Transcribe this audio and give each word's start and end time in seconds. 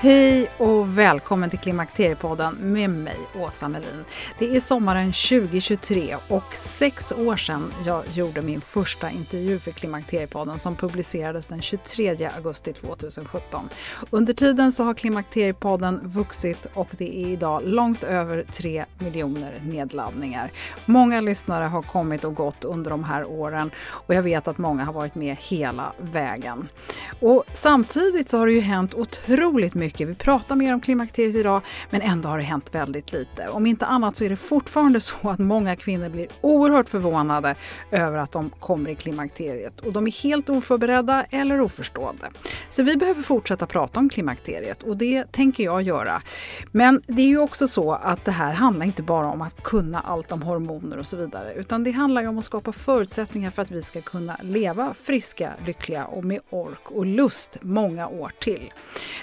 Hej 0.00 0.50
och 0.58 0.98
välkommen 0.98 1.50
till 1.50 1.58
Klimakteriepodden 1.58 2.54
med 2.54 2.90
mig, 2.90 3.16
Åsa 3.34 3.68
Melin. 3.68 4.04
Det 4.38 4.56
är 4.56 4.60
sommaren 4.60 5.12
2023 5.12 6.16
och 6.28 6.54
sex 6.54 7.12
år 7.12 7.36
sedan 7.36 7.72
jag 7.84 8.04
gjorde 8.12 8.42
min 8.42 8.60
första 8.60 9.10
intervju 9.10 9.58
för 9.58 9.70
Klimakteriepodden 9.70 10.58
som 10.58 10.76
publicerades 10.76 11.46
den 11.46 11.62
23 11.62 12.30
augusti 12.36 12.72
2017. 12.72 13.68
Under 14.10 14.32
tiden 14.32 14.72
så 14.72 14.84
har 14.84 14.94
Klimakteriepodden 14.94 16.00
vuxit 16.02 16.66
och 16.74 16.88
det 16.98 17.18
är 17.24 17.26
idag 17.26 17.62
långt 17.64 18.04
över 18.04 18.44
3 18.52 18.84
miljoner 18.98 19.62
nedladdningar. 19.66 20.50
Många 20.86 21.20
lyssnare 21.20 21.64
har 21.64 21.82
kommit 21.82 22.24
och 22.24 22.34
gått 22.34 22.64
under 22.64 22.90
de 22.90 23.04
här 23.04 23.24
åren 23.24 23.70
och 23.88 24.14
jag 24.14 24.22
vet 24.22 24.48
att 24.48 24.58
många 24.58 24.84
har 24.84 24.92
varit 24.92 25.14
med 25.14 25.36
hela 25.40 25.92
vägen. 25.98 26.68
Och 27.20 27.44
samtidigt 27.52 28.28
så 28.28 28.38
har 28.38 28.46
det 28.46 28.52
ju 28.52 28.60
hänt 28.60 28.94
otroligt 28.94 29.74
mycket 29.74 29.87
mycket. 29.88 30.08
Vi 30.08 30.14
pratar 30.14 30.56
mer 30.56 30.74
om 30.74 30.80
klimakteriet 30.80 31.34
idag, 31.34 31.62
men 31.90 32.00
ändå 32.00 32.28
har 32.28 32.38
det 32.38 32.44
hänt 32.44 32.74
väldigt 32.74 33.12
lite. 33.12 33.48
Om 33.48 33.66
inte 33.66 33.86
annat 33.86 34.16
så 34.16 34.24
är 34.24 34.28
det 34.28 34.36
fortfarande 34.36 35.00
så 35.00 35.30
att 35.30 35.38
många 35.38 35.76
kvinnor 35.76 36.08
blir 36.08 36.28
oerhört 36.40 36.88
förvånade 36.88 37.54
över 37.90 38.18
att 38.18 38.32
de 38.32 38.50
kommer 38.50 38.90
i 38.90 38.94
klimakteriet 38.94 39.80
och 39.80 39.92
de 39.92 40.06
är 40.06 40.22
helt 40.22 40.50
oförberedda 40.50 41.24
eller 41.30 41.60
oförstående. 41.60 42.30
Så 42.70 42.82
vi 42.82 42.96
behöver 42.96 43.22
fortsätta 43.22 43.66
prata 43.66 44.00
om 44.00 44.08
klimakteriet 44.08 44.82
och 44.82 44.96
det 44.96 45.32
tänker 45.32 45.64
jag 45.64 45.82
göra. 45.82 46.22
Men 46.72 47.02
det 47.06 47.22
är 47.22 47.26
ju 47.26 47.38
också 47.38 47.68
så 47.68 47.92
att 47.92 48.24
det 48.24 48.32
här 48.32 48.52
handlar 48.52 48.86
inte 48.86 49.02
bara 49.02 49.26
om 49.26 49.42
att 49.42 49.62
kunna 49.62 50.00
allt 50.00 50.32
om 50.32 50.42
hormoner 50.42 50.98
och 50.98 51.06
så 51.06 51.16
vidare, 51.16 51.54
utan 51.54 51.84
det 51.84 51.90
handlar 51.90 52.22
ju 52.22 52.28
om 52.28 52.38
att 52.38 52.44
skapa 52.44 52.72
förutsättningar 52.72 53.50
för 53.50 53.62
att 53.62 53.70
vi 53.70 53.82
ska 53.82 54.00
kunna 54.00 54.36
leva 54.42 54.94
friska, 54.94 55.52
lyckliga 55.66 56.04
och 56.04 56.24
med 56.24 56.40
ork 56.50 56.90
och 56.90 57.06
lust 57.06 57.56
många 57.60 58.08
år 58.08 58.32
till. 58.38 58.72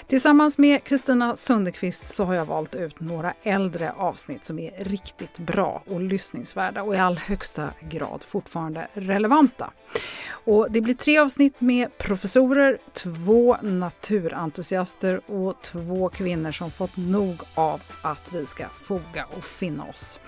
Tillsammans 0.06 0.55
med 0.58 0.84
Kristina 0.84 1.36
Sundekvist 1.36 2.08
så 2.08 2.24
har 2.24 2.34
jag 2.34 2.44
valt 2.44 2.74
ut 2.74 3.00
några 3.00 3.34
äldre 3.42 3.92
avsnitt 3.92 4.44
som 4.44 4.58
är 4.58 4.84
riktigt 4.84 5.38
bra 5.38 5.82
och 5.86 6.00
lyssningsvärda 6.00 6.82
och 6.82 6.94
i 6.94 6.98
all 6.98 7.18
högsta 7.18 7.70
grad 7.80 8.24
fortfarande 8.24 8.88
relevanta. 8.92 9.70
Och 10.28 10.70
det 10.70 10.80
blir 10.80 10.94
tre 10.94 11.18
avsnitt 11.18 11.60
med 11.60 11.98
professorer, 11.98 12.78
två 12.92 13.56
naturentusiaster 13.62 15.20
och 15.30 15.62
två 15.62 16.08
kvinnor 16.08 16.52
som 16.52 16.70
fått 16.70 16.96
nog 16.96 17.42
av 17.54 17.82
att 18.02 18.32
vi 18.32 18.46
ska 18.46 18.68
foga 18.68 19.26
och 19.36 19.44
finna 19.44 19.84
oss. 19.84 20.20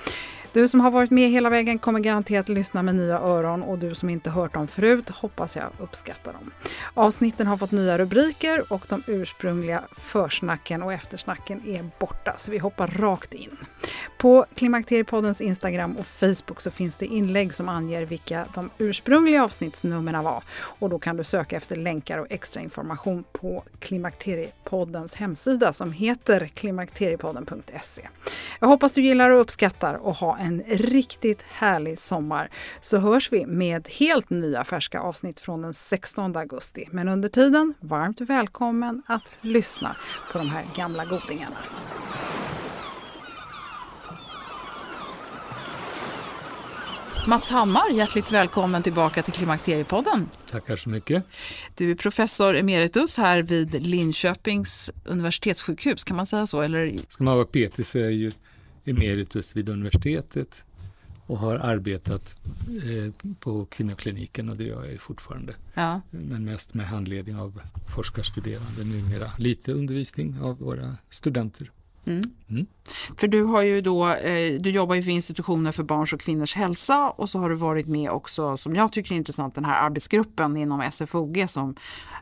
Du 0.52 0.68
som 0.68 0.80
har 0.80 0.90
varit 0.90 1.10
med 1.10 1.30
hela 1.30 1.50
vägen 1.50 1.78
kommer 1.78 2.00
garanterat 2.00 2.48
lyssna 2.48 2.82
med 2.82 2.94
nya 2.94 3.18
öron 3.18 3.62
och 3.62 3.78
du 3.78 3.94
som 3.94 4.10
inte 4.10 4.30
hört 4.30 4.54
dem 4.54 4.66
förut 4.66 5.10
hoppas 5.10 5.56
jag 5.56 5.66
uppskattar 5.78 6.32
dem. 6.32 6.50
Avsnitten 6.94 7.46
har 7.46 7.56
fått 7.56 7.70
nya 7.70 7.98
rubriker 7.98 8.72
och 8.72 8.86
de 8.88 9.02
ursprungliga 9.06 9.82
försnacken 9.92 10.82
och 10.82 10.92
eftersnacken 10.92 11.62
är 11.66 11.90
borta 11.98 12.34
så 12.36 12.50
vi 12.50 12.58
hoppar 12.58 12.86
rakt 12.86 13.34
in. 13.34 13.56
På 14.18 14.46
Klimakteriepoddens 14.54 15.40
Instagram 15.40 15.96
och 15.96 16.06
Facebook 16.06 16.60
så 16.60 16.70
finns 16.70 16.96
det 16.96 17.06
inlägg 17.06 17.54
som 17.54 17.68
anger 17.68 18.06
vilka 18.06 18.46
de 18.54 18.70
ursprungliga 18.78 19.44
avsnittsnumren 19.44 20.24
var 20.24 20.44
och 20.52 20.90
då 20.90 20.98
kan 20.98 21.16
du 21.16 21.24
söka 21.24 21.56
efter 21.56 21.76
länkar 21.76 22.18
och 22.18 22.26
extra 22.30 22.62
information 22.62 23.24
på 23.32 23.64
Klimakteriepoddens 23.78 25.14
hemsida 25.14 25.72
som 25.72 25.92
heter 25.92 26.46
klimakteriepodden.se. 26.54 28.08
Jag 28.60 28.68
hoppas 28.68 28.92
du 28.92 29.02
gillar 29.02 29.30
och 29.30 29.40
uppskattar 29.40 29.94
och 29.94 30.14
ha 30.14 30.38
en 30.38 30.62
riktigt 30.66 31.42
härlig 31.42 31.98
sommar 31.98 32.50
så 32.80 32.98
hörs 32.98 33.32
vi 33.32 33.46
med 33.46 33.88
helt 33.88 34.30
nya 34.30 34.64
färska 34.64 35.00
avsnitt 35.00 35.40
från 35.40 35.62
den 35.62 35.74
16 35.74 36.36
augusti. 36.36 36.88
Men 36.90 37.08
under 37.08 37.28
tiden, 37.28 37.74
varmt 37.80 38.20
välkommen 38.20 39.02
att 39.06 39.36
lyssna 39.40 39.96
på 40.32 40.38
de 40.38 40.48
här 40.48 40.64
gamla 40.76 41.04
godingarna. 41.04 41.56
Mats 47.28 47.48
Hammar, 47.48 47.90
hjärtligt 47.90 48.32
välkommen 48.32 48.82
tillbaka 48.82 49.22
till 49.22 49.32
Klimakteriepodden. 49.32 50.30
Tackar 50.50 50.76
så 50.76 50.90
mycket. 50.90 51.24
Du 51.74 51.90
är 51.90 51.94
professor 51.94 52.56
emeritus 52.56 53.18
här 53.18 53.42
vid 53.42 53.86
Linköpings 53.86 54.90
universitetssjukhus, 55.04 56.04
kan 56.04 56.16
man 56.16 56.26
säga 56.26 56.46
så? 56.46 56.62
Eller? 56.62 56.98
Ska 57.08 57.24
man 57.24 57.36
vara 57.36 57.46
petig 57.46 57.86
så 57.86 57.98
är 57.98 58.02
jag 58.02 58.12
ju 58.12 58.32
emeritus 58.84 59.56
vid 59.56 59.68
universitetet 59.68 60.64
och 61.26 61.38
har 61.38 61.54
arbetat 61.54 62.36
eh, 62.68 63.32
på 63.40 63.66
kvinnokliniken 63.66 64.48
och 64.48 64.56
det 64.56 64.64
gör 64.64 64.84
jag 64.84 64.92
ju 64.92 64.98
fortfarande. 64.98 65.54
Ja. 65.74 66.00
Men 66.10 66.44
mest 66.44 66.74
med 66.74 66.86
handledning 66.86 67.36
av 67.36 67.60
forskarstuderande 67.94 68.84
numera. 68.84 69.30
Lite 69.38 69.72
undervisning 69.72 70.40
av 70.40 70.58
våra 70.58 70.96
studenter. 71.10 71.70
Mm. 72.08 72.22
Mm. 72.50 72.66
För 73.16 73.28
du 73.28 73.42
har 73.42 73.62
ju 73.62 73.80
då, 73.80 74.08
eh, 74.08 74.60
du 74.60 74.70
jobbar 74.70 74.94
ju 74.94 75.02
för 75.02 75.10
institutioner 75.10 75.72
för 75.72 75.82
barns 75.82 76.12
och 76.12 76.20
kvinnors 76.20 76.54
hälsa 76.54 77.10
och 77.10 77.30
så 77.30 77.38
har 77.38 77.50
du 77.50 77.56
varit 77.56 77.86
med 77.86 78.10
också, 78.10 78.56
som 78.56 78.74
jag 78.74 78.92
tycker 78.92 79.12
är 79.12 79.16
intressant, 79.16 79.54
den 79.54 79.64
här 79.64 79.86
arbetsgruppen 79.86 80.56
inom 80.56 80.90
SFOG 80.92 81.44
som 81.48 81.76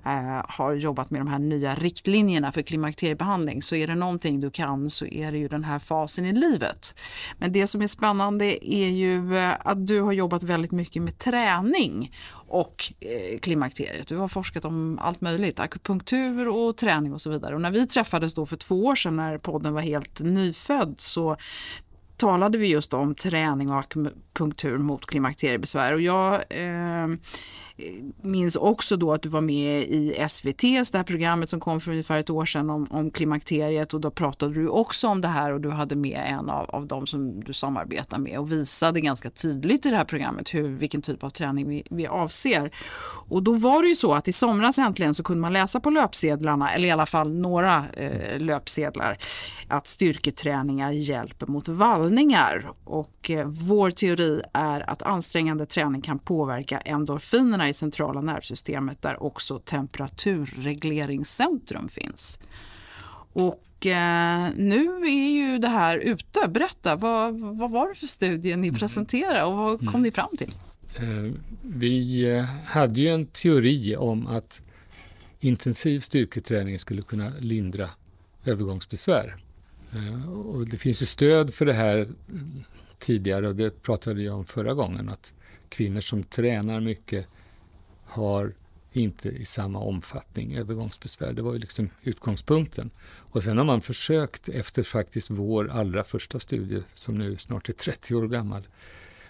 eh, 0.04 0.44
har 0.48 0.74
jobbat 0.74 1.10
med 1.10 1.20
de 1.20 1.28
här 1.28 1.38
nya 1.38 1.74
riktlinjerna 1.74 2.52
för 2.52 2.62
klimakteriebehandling. 2.62 3.62
Så 3.62 3.74
är 3.74 3.86
det 3.86 3.94
någonting 3.94 4.40
du 4.40 4.50
kan 4.50 4.90
så 4.90 5.06
är 5.06 5.32
det 5.32 5.38
ju 5.38 5.48
den 5.48 5.64
här 5.64 5.78
fasen 5.78 6.24
i 6.24 6.32
livet. 6.32 6.94
Men 7.38 7.52
det 7.52 7.66
som 7.66 7.82
är 7.82 7.86
spännande 7.86 8.68
är 8.74 8.88
ju 8.88 9.36
eh, 9.36 9.54
att 9.60 9.86
du 9.86 10.00
har 10.00 10.12
jobbat 10.12 10.42
väldigt 10.42 10.72
mycket 10.72 11.02
med 11.02 11.18
träning 11.18 12.12
och 12.48 12.92
eh, 13.00 13.38
klimakteriet. 13.38 14.08
Du 14.08 14.16
har 14.16 14.28
forskat 14.28 14.64
om 14.64 14.98
allt 15.02 15.20
möjligt, 15.20 15.60
akupunktur 15.60 16.48
och 16.48 16.76
träning 16.76 17.14
och 17.14 17.22
så 17.22 17.30
vidare. 17.30 17.54
Och 17.54 17.60
när 17.60 17.70
vi 17.70 17.86
träffades 17.86 18.34
då 18.34 18.46
för 18.46 18.56
två 18.56 18.84
år 18.84 18.94
sedan 18.94 19.16
när 19.16 19.38
podden 19.38 19.74
var 19.74 19.80
helt 19.80 20.20
nyfödd 20.20 20.94
så 20.98 21.36
talade 22.16 22.58
vi 22.58 22.66
just 22.68 22.94
om 22.94 23.14
träning 23.14 23.70
och 23.70 23.78
akupunktur 23.78 24.78
mot 24.78 25.06
klimakteriebesvär. 25.06 25.92
Och 25.92 26.00
jag 26.00 26.34
eh, 26.34 27.08
Eh, 27.78 28.04
minns 28.22 28.56
också 28.56 28.96
då 28.96 29.12
att 29.12 29.22
du 29.22 29.28
var 29.28 29.40
med 29.40 29.82
i 29.82 30.14
SVTs, 30.18 30.90
det 30.90 30.98
här 30.98 31.02
programmet 31.02 31.48
som 31.48 31.60
kom 31.60 31.80
för 31.80 31.90
ungefär 31.90 32.18
ett 32.18 32.30
år 32.30 32.44
sedan 32.44 32.70
om, 32.70 32.86
om 32.90 33.10
klimakteriet 33.10 33.94
och 33.94 34.00
då 34.00 34.10
pratade 34.10 34.54
du 34.54 34.68
också 34.68 35.08
om 35.08 35.20
det 35.20 35.28
här 35.28 35.52
och 35.52 35.60
du 35.60 35.70
hade 35.70 35.96
med 35.96 36.22
en 36.26 36.50
av, 36.50 36.70
av 36.70 36.86
dem 36.86 37.06
som 37.06 37.44
du 37.44 37.52
samarbetar 37.52 38.18
med 38.18 38.38
och 38.38 38.52
visade 38.52 39.00
ganska 39.00 39.30
tydligt 39.30 39.86
i 39.86 39.90
det 39.90 39.96
här 39.96 40.04
programmet 40.04 40.54
hur, 40.54 40.68
vilken 40.68 41.02
typ 41.02 41.24
av 41.24 41.30
träning 41.30 41.68
vi, 41.68 41.82
vi 41.90 42.06
avser. 42.06 42.70
Och 43.28 43.42
då 43.42 43.52
var 43.52 43.82
det 43.82 43.88
ju 43.88 43.96
så 43.96 44.14
att 44.14 44.28
i 44.28 44.32
somras 44.32 44.78
äntligen 44.78 45.14
så 45.14 45.22
kunde 45.22 45.40
man 45.40 45.52
läsa 45.52 45.80
på 45.80 45.90
löpsedlarna, 45.90 46.72
eller 46.72 46.88
i 46.88 46.90
alla 46.90 47.06
fall 47.06 47.32
några 47.32 47.84
eh, 47.92 48.40
löpsedlar, 48.40 49.18
att 49.68 49.86
styrketräningar 49.86 50.92
hjälper 50.92 51.46
mot 51.46 51.68
vallningar. 51.68 52.70
Och 52.84 53.30
eh, 53.30 53.46
vår 53.46 53.90
teori 53.90 54.42
är 54.52 54.90
att 54.90 55.02
ansträngande 55.02 55.66
träning 55.66 56.02
kan 56.02 56.18
påverka 56.18 56.78
endorfinerna 56.78 57.65
i 57.68 57.72
centrala 57.72 58.20
nervsystemet 58.20 59.02
där 59.02 59.22
också 59.22 59.58
temperaturregleringscentrum 59.58 61.88
finns. 61.88 62.38
Och 63.32 63.86
eh, 63.86 64.48
nu 64.56 65.06
är 65.06 65.30
ju 65.30 65.58
det 65.58 65.68
här 65.68 65.98
ute. 65.98 66.48
Berätta, 66.48 66.96
vad, 66.96 67.34
vad 67.34 67.70
var 67.70 67.88
det 67.88 67.94
för 67.94 68.06
studie 68.06 68.56
ni 68.56 68.68
mm. 68.68 68.78
presenterade 68.78 69.44
och 69.44 69.56
vad 69.56 69.78
kom 69.78 69.88
mm. 69.88 70.02
ni 70.02 70.10
fram 70.10 70.36
till? 70.38 70.54
Eh, 70.96 71.32
vi 71.62 72.30
eh, 72.36 72.44
hade 72.64 73.00
ju 73.00 73.08
en 73.08 73.26
teori 73.26 73.96
om 73.96 74.26
att 74.26 74.60
intensiv 75.40 76.00
styrketräning 76.00 76.78
skulle 76.78 77.02
kunna 77.02 77.32
lindra 77.40 77.88
övergångsbesvär. 78.44 79.36
Eh, 79.92 80.30
och 80.30 80.68
det 80.68 80.76
finns 80.76 81.02
ju 81.02 81.06
stöd 81.06 81.54
för 81.54 81.66
det 81.66 81.72
här 81.72 82.08
tidigare 82.98 83.48
och 83.48 83.56
det 83.56 83.82
pratade 83.82 84.22
jag 84.22 84.36
om 84.36 84.44
förra 84.44 84.74
gången 84.74 85.08
att 85.08 85.32
kvinnor 85.68 86.00
som 86.00 86.22
tränar 86.22 86.80
mycket 86.80 87.26
har 88.06 88.52
inte 88.92 89.28
i 89.28 89.44
samma 89.44 89.78
omfattning 89.78 90.56
övergångsbesvär. 90.56 91.32
Det 91.32 91.42
var 91.42 91.52
ju 91.52 91.58
liksom 91.58 91.88
utgångspunkten. 92.02 92.90
Och 93.06 93.42
sen 93.42 93.58
har 93.58 93.64
man 93.64 93.80
försökt 93.80 94.48
efter 94.48 94.82
faktiskt 94.82 95.30
vår 95.30 95.70
allra 95.70 96.04
första 96.04 96.40
studie 96.40 96.82
som 96.94 97.18
nu 97.18 97.36
snart 97.36 97.68
är 97.68 97.72
30 97.72 98.14
år 98.14 98.28
gammal 98.28 98.62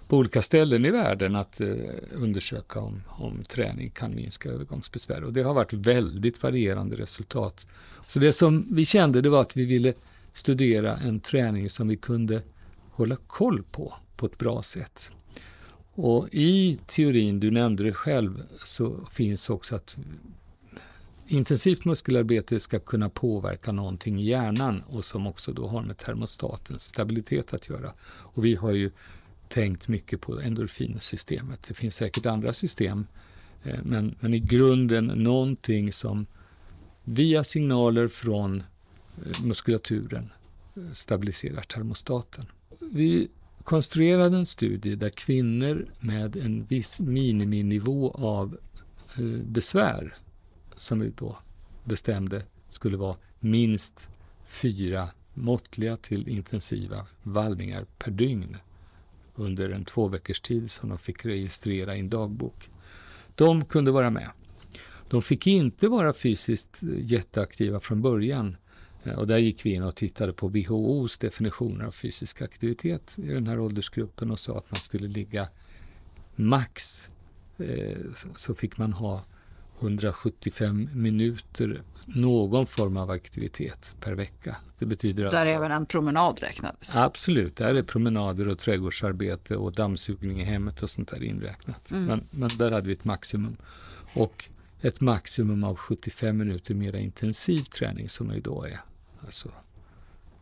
på 0.08 0.16
olika 0.16 0.42
ställen 0.42 0.84
i 0.84 0.90
världen 0.90 1.36
att 1.36 1.60
eh, 1.60 1.68
undersöka 2.12 2.80
om, 2.80 3.02
om 3.08 3.44
träning 3.44 3.90
kan 3.90 4.14
minska 4.14 4.48
övergångsbesvär. 4.48 5.24
Och 5.24 5.32
det 5.32 5.42
har 5.42 5.54
varit 5.54 5.72
väldigt 5.72 6.42
varierande 6.42 6.96
resultat. 6.96 7.66
Så 8.06 8.18
det 8.18 8.32
som 8.32 8.66
vi 8.70 8.84
kände 8.84 9.20
det 9.20 9.28
var 9.28 9.40
att 9.40 9.56
vi 9.56 9.64
ville 9.64 9.94
studera 10.32 10.96
en 10.96 11.20
träning 11.20 11.70
som 11.70 11.88
vi 11.88 11.96
kunde 11.96 12.42
hålla 12.90 13.16
koll 13.26 13.62
på, 13.62 13.94
på 14.16 14.26
ett 14.26 14.38
bra 14.38 14.62
sätt. 14.62 15.10
Och 15.98 16.28
i 16.32 16.78
teorin, 16.86 17.40
du 17.40 17.50
nämnde 17.50 17.84
det 17.84 17.92
själv, 17.92 18.42
så 18.64 19.06
finns 19.10 19.50
också 19.50 19.76
att 19.76 19.98
intensivt 21.26 21.84
muskelarbete 21.84 22.60
ska 22.60 22.78
kunna 22.78 23.08
påverka 23.08 23.72
någonting 23.72 24.20
i 24.20 24.24
hjärnan 24.24 24.82
och 24.88 25.04
som 25.04 25.26
också 25.26 25.52
då 25.52 25.66
har 25.66 25.82
med 25.82 25.98
termostatens 25.98 26.82
stabilitet 26.82 27.54
att 27.54 27.68
göra. 27.68 27.92
Och 28.08 28.44
vi 28.44 28.54
har 28.54 28.72
ju 28.72 28.90
tänkt 29.48 29.88
mycket 29.88 30.20
på 30.20 30.40
endorfinsystemet. 30.40 31.62
Det 31.68 31.74
finns 31.74 31.96
säkert 31.96 32.26
andra 32.26 32.52
system, 32.52 33.06
eh, 33.62 33.80
men, 33.82 34.14
men 34.20 34.34
i 34.34 34.40
grunden 34.40 35.06
någonting 35.06 35.92
som 35.92 36.26
via 37.04 37.44
signaler 37.44 38.08
från 38.08 38.62
eh, 39.26 39.42
muskulaturen 39.44 40.32
eh, 40.76 40.92
stabiliserar 40.92 41.62
termostaten. 41.62 42.46
Vi 42.80 43.28
konstruerade 43.66 44.36
en 44.36 44.46
studie 44.46 44.94
där 44.94 45.10
kvinnor 45.10 45.86
med 46.00 46.36
en 46.36 46.64
viss 46.64 47.00
miniminivå 47.00 48.10
av 48.10 48.58
eh, 49.18 49.24
besvär, 49.24 50.16
som 50.76 51.00
vi 51.00 51.12
då 51.16 51.38
bestämde 51.84 52.42
skulle 52.68 52.96
vara 52.96 53.16
minst 53.40 54.08
fyra 54.44 55.08
måttliga 55.34 55.96
till 55.96 56.28
intensiva 56.28 57.06
vallningar 57.22 57.86
per 57.98 58.10
dygn 58.10 58.56
under 59.34 59.70
en 59.70 59.84
två 59.84 60.08
veckors 60.08 60.40
tid 60.40 60.70
som 60.70 60.88
de 60.88 60.98
fick 60.98 61.24
registrera 61.24 61.96
i 61.96 62.00
en 62.00 62.10
dagbok. 62.10 62.70
De 63.34 63.64
kunde 63.64 63.90
vara 63.90 64.10
med. 64.10 64.30
De 65.08 65.22
fick 65.22 65.46
inte 65.46 65.88
vara 65.88 66.12
fysiskt 66.12 66.82
eh, 66.82 66.88
jätteaktiva 66.98 67.80
från 67.80 68.02
början. 68.02 68.56
Eh, 69.06 69.14
och 69.14 69.26
där 69.26 69.38
gick 69.38 69.66
vi 69.66 69.74
in 69.74 69.82
och 69.82 69.94
tittade 69.94 70.32
på 70.32 70.48
WHOs 70.48 71.18
definitioner 71.18 71.84
av 71.84 71.90
fysisk 71.90 72.42
aktivitet 72.42 73.18
i 73.18 73.26
den 73.26 73.46
här 73.46 73.60
åldersgruppen 73.60 74.30
och 74.30 74.40
sa 74.40 74.58
att 74.58 74.70
man 74.70 74.80
skulle 74.80 75.08
ligga 75.08 75.48
max 76.36 77.10
eh, 77.58 77.98
så 78.34 78.54
fick 78.54 78.78
man 78.78 78.92
ha 78.92 79.24
175 79.80 80.88
minuter 80.94 81.82
någon 82.06 82.66
form 82.66 82.96
av 82.96 83.10
aktivitet 83.10 83.96
per 84.00 84.12
vecka. 84.12 84.56
Det 84.78 84.86
betyder 84.86 85.22
där 85.22 85.38
alltså, 85.38 85.52
även 85.52 85.72
en 85.72 85.86
promenad 85.86 86.38
räknades? 86.40 86.96
Absolut, 86.96 87.56
där 87.56 87.74
är 87.74 87.82
promenader 87.82 88.48
och 88.48 88.58
trädgårdsarbete 88.58 89.56
och 89.56 89.72
dammsugning 89.72 90.40
i 90.40 90.44
hemmet 90.44 90.82
och 90.82 90.90
sånt 90.90 91.08
där 91.08 91.22
inräknat. 91.22 91.90
Mm. 91.90 92.04
Men, 92.04 92.26
men 92.30 92.48
där 92.58 92.70
hade 92.70 92.86
vi 92.86 92.92
ett 92.92 93.04
maximum. 93.04 93.56
Och 94.14 94.48
ett 94.80 95.00
maximum 95.00 95.64
av 95.64 95.76
75 95.76 96.36
minuter 96.36 96.74
mera 96.74 96.98
intensiv 96.98 97.62
träning 97.62 98.08
som 98.08 98.28
det 98.28 98.40
då 98.40 98.64
är. 98.64 98.80
Alltså 99.26 99.52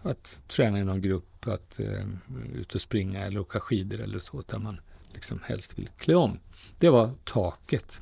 att 0.03 0.41
träna 0.49 0.79
i 0.79 0.85
någon 0.85 1.01
grupp, 1.01 1.49
att 1.49 1.81
eh, 1.81 2.07
ut 2.55 2.75
och 2.75 2.81
springa 2.81 3.25
eller 3.25 3.41
åka 3.41 3.61
skidor 3.61 4.01
eller 4.01 4.19
så, 4.19 4.43
där 4.47 4.59
man 4.59 4.81
liksom 5.13 5.41
helst 5.45 5.79
vill 5.79 5.89
klä 5.99 6.15
om. 6.15 6.39
Det 6.79 6.89
var 6.89 7.11
taket. 7.25 8.01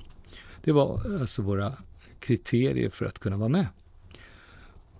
Det 0.65 0.73
var 0.73 1.21
alltså 1.21 1.43
våra 1.43 1.73
kriterier 2.21 2.91
för 2.91 3.05
att 3.05 3.19
kunna 3.19 3.37
vara 3.37 3.49
med. 3.49 3.67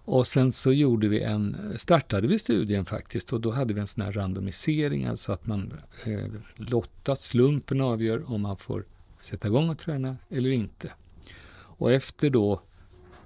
Och 0.05 0.27
sen 0.27 0.53
så 0.53 0.73
gjorde 0.73 1.09
vi 1.09 1.21
en, 1.21 1.75
startade 1.77 2.29
vi 2.29 2.39
studien 2.39 2.85
faktiskt 2.85 3.33
och 3.33 3.41
då 3.41 3.51
hade 3.51 3.75
vi 3.75 3.81
en 3.81 3.87
sån 3.87 4.05
här 4.05 4.13
randomisering, 4.13 5.05
alltså 5.05 5.33
att 5.33 5.47
man 5.47 5.73
eh, 6.05 6.27
lottas, 6.57 7.23
slumpen 7.23 7.81
avgör 7.81 8.31
om 8.31 8.41
man 8.41 8.57
får 8.57 8.85
sätta 9.21 9.49
igång 9.49 9.69
och 9.69 9.79
träna 9.79 10.17
eller 10.29 10.51
inte. 10.51 10.93
Och 11.55 11.93
efter 11.93 12.31
då 12.31 12.63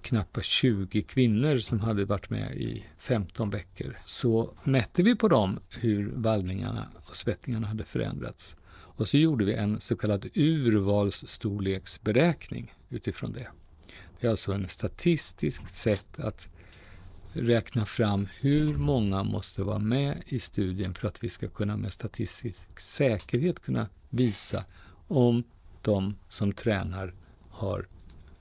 knappt 0.06 0.44
20 0.44 1.02
kvinnor 1.02 1.58
som 1.58 1.80
hade 1.80 2.04
varit 2.04 2.30
med 2.30 2.56
i 2.56 2.84
15 2.98 3.50
veckor 3.50 3.98
så 4.04 4.54
mätte 4.64 5.02
vi 5.02 5.16
på 5.16 5.28
dem 5.28 5.60
hur 5.80 6.12
vallningarna 6.14 6.88
och 6.94 7.16
svettningarna 7.16 7.66
hade 7.66 7.84
förändrats. 7.84 8.56
Och 8.68 9.08
så 9.08 9.16
gjorde 9.16 9.44
vi 9.44 9.54
en 9.54 9.80
så 9.80 9.96
kallad 9.96 10.28
urvalsstorleksberäkning 10.34 12.74
utifrån 12.88 13.32
det. 13.32 13.48
Det 14.20 14.26
är 14.26 14.30
alltså 14.30 14.52
en 14.52 14.68
statistiskt 14.68 15.76
sätt 15.76 16.18
att 16.18 16.48
räkna 17.32 17.84
fram 17.84 18.28
hur 18.40 18.78
många 18.78 19.22
måste 19.22 19.62
vara 19.62 19.78
med 19.78 20.22
i 20.26 20.40
studien 20.40 20.94
för 20.94 21.08
att 21.08 21.24
vi 21.24 21.28
ska 21.28 21.48
kunna 21.48 21.76
med 21.76 21.92
statistisk 21.92 22.80
säkerhet 22.80 23.62
kunna 23.62 23.88
visa 24.10 24.64
om 25.08 25.44
de 25.82 26.16
som 26.28 26.52
tränar 26.52 27.14
har 27.50 27.86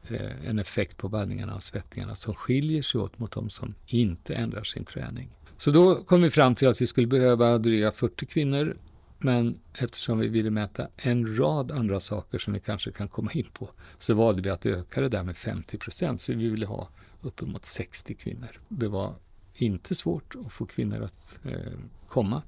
Eh, 0.10 0.50
en 0.50 0.60
effekt 0.60 0.98
på 0.98 1.08
vallningarna 1.08 1.56
och 1.56 1.64
svettningarna 1.64 2.16
som 2.16 2.36
skiljer 2.36 2.82
sig 2.82 3.02
åt 3.02 3.20
mot 3.20 3.32
de 3.32 3.50
som 3.50 3.74
inte 3.86 4.36
ändrar 4.36 4.64
sin 4.64 4.86
träning. 4.86 5.30
Så 5.58 5.72
då 5.72 5.96
kom 5.96 6.22
vi 6.22 6.30
fram 6.30 6.56
till 6.56 6.68
att 6.68 6.82
vi 6.82 6.88
skulle 6.88 7.08
behöva 7.08 7.58
dryga 7.58 7.92
40 7.92 8.26
kvinnor 8.26 8.78
men 9.18 9.60
eftersom 9.74 10.20
vi 10.20 10.28
ville 10.28 10.50
mäta 10.50 10.88
en 10.98 11.38
rad 11.38 11.72
andra 11.72 12.00
saker 12.00 12.38
som 12.38 12.54
vi 12.54 12.60
kanske 12.60 12.92
kan 12.92 13.08
komma 13.08 13.32
in 13.32 13.48
på 13.54 13.70
så 14.00 14.14
valde 14.14 14.42
vi 14.42 14.50
att 14.50 14.66
öka 14.66 15.02
det 15.02 15.10
där 15.10 15.24
med 15.24 15.38
50 15.38 15.78
procent. 15.78 16.22
Så 16.22 16.34
vi 16.34 16.50
ville 16.50 16.66
ha 16.66 16.90
uppemot 17.22 17.66
60 17.66 18.14
kvinnor. 18.14 18.60
Det 18.68 18.88
var 18.88 19.16
inte 19.54 19.96
svårt 19.96 20.36
att 20.46 20.54
få 20.54 20.66
kvinnor 20.66 21.02
att 21.02 21.40
eh, 21.46 21.74
komma 22.08 22.42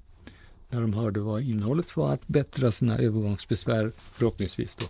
när 0.70 0.82
de 0.82 0.94
hörde 0.94 1.20
vad 1.20 1.42
innehållet 1.42 1.98
var, 1.98 2.14
att 2.14 2.28
bättra 2.28 2.72
sina 2.72 2.98
övergångsbesvär, 2.98 3.92
förhoppningsvis 3.98 4.76
då 4.76 4.86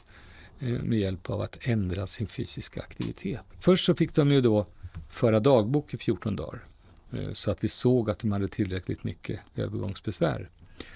Eh, 0.59 0.83
med 0.83 0.99
hjälp 0.99 1.29
av 1.29 1.41
att 1.41 1.57
ändra 1.61 2.07
sin 2.07 2.27
fysiska 2.27 2.81
aktivitet. 2.81 3.41
Först 3.59 3.85
så 3.85 3.95
fick 3.95 4.13
de 4.13 4.31
ju 4.31 4.41
då 4.41 4.65
föra 5.09 5.39
dagbok 5.39 5.93
i 5.93 5.97
14 5.97 6.35
dagar 6.35 6.63
eh, 7.11 7.33
så 7.33 7.51
att 7.51 7.63
vi 7.63 7.67
såg 7.67 8.09
att 8.09 8.19
de 8.19 8.31
hade 8.31 8.47
tillräckligt 8.47 9.03
mycket 9.03 9.39
övergångsbesvär. 9.55 10.49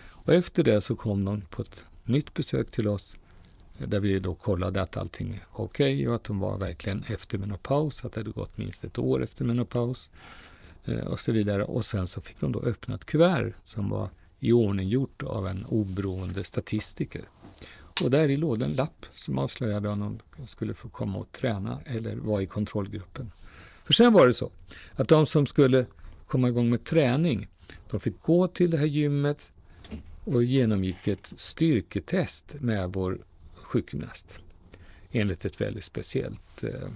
Och 0.09 0.33
efter 0.33 0.63
det 0.63 0.81
så 0.81 0.95
kom 0.95 1.25
de 1.25 1.41
på 1.41 1.61
ett 1.61 1.85
nytt 2.03 2.33
besök 2.33 2.71
till 2.71 2.87
oss 2.87 3.15
eh, 3.79 3.87
där 3.87 3.99
vi 3.99 4.19
då 4.19 4.35
kollade 4.35 4.81
att 4.81 4.97
allting 4.97 5.29
var 5.29 5.65
okej 5.65 5.95
okay 5.95 6.07
och 6.07 6.15
att 6.15 6.23
de 6.23 6.39
var 6.39 6.57
verkligen 6.57 7.03
efter 7.07 7.37
menopaus, 7.37 8.05
att 8.05 8.13
det 8.13 8.19
hade 8.19 8.31
gått 8.31 8.57
minst 8.57 8.83
ett 8.83 8.99
år 8.99 9.23
efter 9.23 9.45
menopaus 9.45 10.09
och 11.05 11.19
så 11.19 11.31
vidare. 11.31 11.63
Och 11.63 11.85
sen 11.85 12.07
så 12.07 12.21
fick 12.21 12.39
de 12.39 12.51
då 12.51 12.61
öppna 12.61 12.95
ett 12.95 13.05
kuvert 13.05 13.53
som 13.63 13.89
var 13.89 14.09
i 14.39 14.51
ordning 14.51 14.89
gjort 14.89 15.23
av 15.23 15.47
en 15.47 15.65
oberoende 15.65 16.43
statistiker. 16.43 17.29
Och 18.03 18.11
där 18.11 18.29
i 18.29 18.37
låg 18.37 18.61
en 18.61 18.73
lapp 18.73 19.05
som 19.15 19.37
avslöjade 19.37 19.89
om 19.89 20.19
de 20.37 20.47
skulle 20.47 20.73
få 20.73 20.89
komma 20.89 21.19
och 21.19 21.31
träna 21.31 21.79
eller 21.85 22.15
vara 22.15 22.41
i 22.41 22.45
kontrollgruppen. 22.45 23.31
För 23.83 23.93
sen 23.93 24.13
var 24.13 24.27
det 24.27 24.33
så 24.33 24.51
att 24.95 25.07
de 25.07 25.25
som 25.25 25.45
skulle 25.45 25.85
komma 26.27 26.49
igång 26.49 26.69
med 26.69 26.83
träning, 26.83 27.47
de 27.89 27.99
fick 27.99 28.21
gå 28.21 28.47
till 28.47 28.71
det 28.71 28.77
här 28.77 28.85
gymmet, 28.85 29.51
och 30.23 30.43
genomgick 30.43 31.07
ett 31.07 31.33
styrketest 31.35 32.55
med 32.59 32.93
vår 32.93 33.19
sjukgymnast. 33.53 34.39
enligt 35.11 35.45
ett 35.45 35.61
väldigt 35.61 35.83
speciellt 35.83 36.63
eh, 36.63 36.89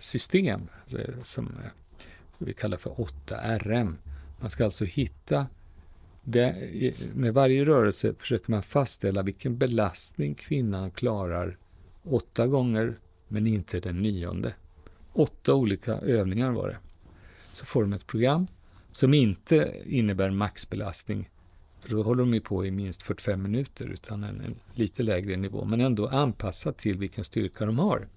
system 0.00 0.68
eh, 0.98 1.22
som 1.22 1.46
eh, 1.46 1.70
vi 2.38 2.52
kallar 2.52 2.76
för 2.76 2.90
8RM. 2.90 3.94
Man 4.40 4.50
ska 4.50 4.64
alltså 4.64 4.84
hitta 4.84 5.46
det, 6.30 6.54
med 7.14 7.34
varje 7.34 7.64
rörelse 7.64 8.14
försöker 8.18 8.50
man 8.50 8.62
fastställa 8.62 9.22
vilken 9.22 9.58
belastning 9.58 10.34
kvinnan 10.34 10.90
klarar 10.90 11.58
åtta 12.02 12.46
gånger 12.46 12.98
men 13.28 13.46
inte 13.46 13.80
den 13.80 14.02
nionde. 14.02 14.54
Åtta 15.12 15.54
olika 15.54 15.92
övningar 15.92 16.50
var 16.50 16.68
det. 16.68 16.78
Så 17.52 17.66
får 17.66 17.82
de 17.82 17.92
ett 17.92 18.06
program 18.06 18.46
som 18.92 19.14
inte 19.14 19.82
innebär 19.86 20.30
maxbelastning. 20.30 21.30
För 21.80 21.90
då 21.90 22.02
håller 22.02 22.22
de 22.22 22.34
ju 22.34 22.40
på 22.40 22.66
i 22.66 22.70
minst 22.70 23.02
45 23.02 23.42
minuter 23.42 23.86
utan 23.86 24.24
en, 24.24 24.40
en 24.40 24.54
lite 24.74 25.02
lägre 25.02 25.36
nivå 25.36 25.64
men 25.64 25.80
ändå 25.80 26.06
anpassat 26.08 26.78
till 26.78 26.98
vilken 26.98 27.24
styrka 27.24 27.66
de 27.66 27.78
har. 27.78 28.08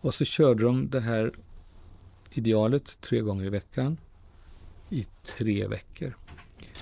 Och 0.00 0.14
så 0.14 0.24
körde 0.24 0.62
de 0.62 0.90
det 0.90 1.00
här 1.00 1.32
idealet 2.30 3.00
tre 3.00 3.20
gånger 3.20 3.44
i 3.44 3.50
veckan 3.50 3.96
i 4.90 5.06
tre 5.22 5.68
veckor. 5.68 6.16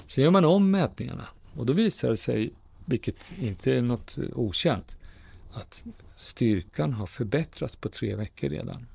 Sen 0.07 0.25
gör 0.25 0.31
man 0.31 0.45
om 0.45 0.71
mätningarna 0.71 1.29
och 1.57 1.67
då 1.67 1.73
visar 1.73 2.11
det 2.11 2.17
sig, 2.17 2.53
vilket 2.85 3.39
inte 3.39 3.75
är 3.75 3.83
något 3.83 4.19
okänt, 4.33 4.97
att 5.53 5.85
styrkan 6.17 6.93
har 6.93 7.07
förbättrats 7.07 7.77
på 7.77 7.89
tre 7.89 8.17
veckor 8.17 8.49
redan. 8.49 8.87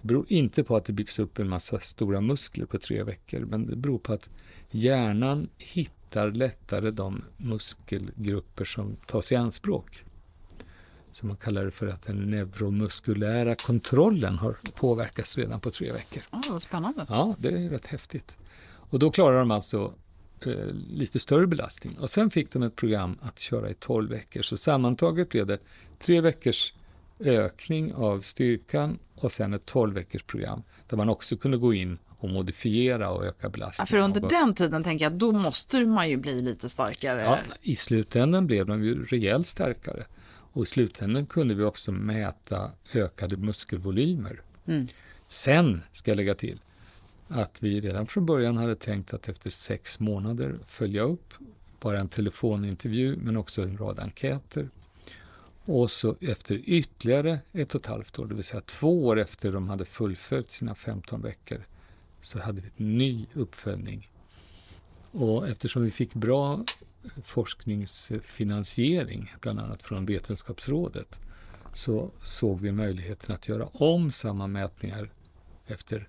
Det 0.00 0.06
beror 0.06 0.32
inte 0.32 0.64
på 0.64 0.76
att 0.76 0.84
det 0.84 0.92
byggs 0.92 1.18
upp 1.18 1.38
en 1.38 1.48
massa 1.48 1.78
stora 1.80 2.20
muskler 2.20 2.66
på 2.66 2.78
tre 2.78 3.02
veckor, 3.02 3.40
men 3.40 3.66
det 3.66 3.76
beror 3.76 3.98
på 3.98 4.12
att 4.12 4.28
hjärnan 4.70 5.48
hittar 5.58 6.30
lättare 6.30 6.90
de 6.90 7.24
muskelgrupper 7.36 8.64
som 8.64 8.96
tas 9.06 9.32
i 9.32 9.36
anspråk. 9.36 10.04
Så 11.12 11.26
man 11.26 11.36
kallar 11.36 11.64
det 11.64 11.70
för 11.70 11.86
att 11.86 12.02
den 12.02 12.30
neuromuskulära 12.30 13.54
kontrollen 13.54 14.38
har 14.38 14.56
påverkats 14.74 15.38
redan 15.38 15.60
på 15.60 15.70
tre 15.70 15.92
veckor. 15.92 16.22
Ja, 16.30 16.42
vad 16.50 16.62
spännande. 16.62 17.06
Ja, 17.08 17.34
det 17.38 17.48
är 17.48 17.70
rätt 17.70 17.86
häftigt. 17.86 18.36
Och 18.90 18.98
då 18.98 19.10
klarar 19.10 19.38
de 19.38 19.50
alltså 19.50 19.94
eh, 20.46 20.66
lite 20.90 21.18
större 21.18 21.46
belastning. 21.46 21.98
Och 21.98 22.10
sen 22.10 22.30
fick 22.30 22.52
de 22.52 22.62
ett 22.62 22.76
program 22.76 23.18
att 23.22 23.38
köra 23.38 23.70
i 23.70 23.74
12 23.74 24.10
veckor. 24.10 24.42
Så 24.42 24.56
sammantaget 24.56 25.28
blev 25.28 25.46
det 25.46 25.58
tre 25.98 26.20
veckors 26.20 26.72
ökning 27.20 27.94
av 27.94 28.20
styrkan 28.20 28.98
och 29.14 29.32
sen 29.32 29.54
ett 29.54 29.66
12 29.66 29.94
veckors 29.94 30.22
program 30.22 30.62
där 30.88 30.96
man 30.96 31.08
också 31.08 31.36
kunde 31.36 31.56
gå 31.56 31.74
in 31.74 31.98
och 32.18 32.28
modifiera 32.28 33.10
och 33.10 33.24
öka 33.24 33.48
belastningen. 33.48 33.86
Ja, 33.90 33.98
för 33.98 34.04
under 34.04 34.28
den 34.28 34.54
tiden 34.54 34.84
tänker 34.84 35.04
jag, 35.04 35.12
då 35.12 35.32
måste 35.32 35.86
man 35.86 36.10
ju 36.10 36.16
bli 36.16 36.42
lite 36.42 36.68
starkare. 36.68 37.22
Ja, 37.22 37.38
I 37.62 37.76
slutändan 37.76 38.46
blev 38.46 38.66
de 38.66 38.84
ju 38.84 39.04
rejält 39.04 39.46
starkare. 39.46 40.04
Och 40.52 40.62
i 40.62 40.66
slutändan 40.66 41.26
kunde 41.26 41.54
vi 41.54 41.64
också 41.64 41.92
mäta 41.92 42.70
ökade 42.94 43.36
muskelvolymer. 43.36 44.40
Mm. 44.66 44.86
Sen 45.28 45.82
ska 45.92 46.10
jag 46.10 46.16
lägga 46.16 46.34
till 46.34 46.60
att 47.28 47.62
vi 47.62 47.80
redan 47.80 48.06
från 48.06 48.26
början 48.26 48.56
hade 48.56 48.76
tänkt 48.76 49.14
att 49.14 49.28
efter 49.28 49.50
sex 49.50 50.00
månader 50.00 50.58
följa 50.66 51.02
upp 51.02 51.34
bara 51.80 52.00
en 52.00 52.08
telefonintervju 52.08 53.16
men 53.16 53.36
också 53.36 53.62
en 53.62 53.78
rad 53.78 53.98
enkäter. 53.98 54.68
Och 55.64 55.90
så 55.90 56.16
efter 56.20 56.62
ytterligare 56.64 57.38
ett 57.52 57.74
och 57.74 57.80
ett 57.80 57.86
halvt 57.86 58.18
år, 58.18 58.26
det 58.26 58.34
vill 58.34 58.44
säga 58.44 58.60
två 58.60 59.06
år 59.06 59.18
efter 59.18 59.52
de 59.52 59.68
hade 59.68 59.84
fullföljt 59.84 60.50
sina 60.50 60.74
15 60.74 61.22
veckor, 61.22 61.66
så 62.20 62.38
hade 62.38 62.60
vi 62.60 62.70
en 62.76 62.98
ny 62.98 63.26
uppföljning. 63.34 64.10
Och 65.10 65.48
eftersom 65.48 65.82
vi 65.82 65.90
fick 65.90 66.14
bra 66.14 66.64
forskningsfinansiering, 67.24 69.34
bland 69.40 69.60
annat 69.60 69.82
från 69.82 70.06
Vetenskapsrådet, 70.06 71.20
så 71.74 72.10
såg 72.22 72.60
vi 72.60 72.72
möjligheten 72.72 73.34
att 73.34 73.48
göra 73.48 73.66
om 73.66 74.10
samma 74.10 74.46
mätningar 74.46 75.10
efter 75.66 76.08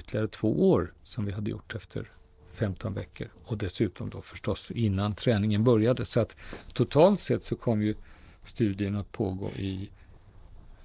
ytterligare 0.00 0.28
två 0.28 0.70
år 0.70 0.94
som 1.02 1.24
vi 1.24 1.32
hade 1.32 1.50
gjort 1.50 1.74
efter 1.74 2.10
15 2.52 2.94
veckor 2.94 3.28
och 3.44 3.58
dessutom 3.58 4.10
då 4.10 4.20
förstås 4.20 4.70
innan 4.70 5.14
träningen 5.14 5.64
började. 5.64 6.04
Så 6.04 6.20
att 6.20 6.36
totalt 6.72 7.20
sett 7.20 7.44
så 7.44 7.56
kom 7.56 7.82
ju 7.82 7.94
studien 8.44 8.96
att 8.96 9.12
pågå 9.12 9.50
i 9.50 9.90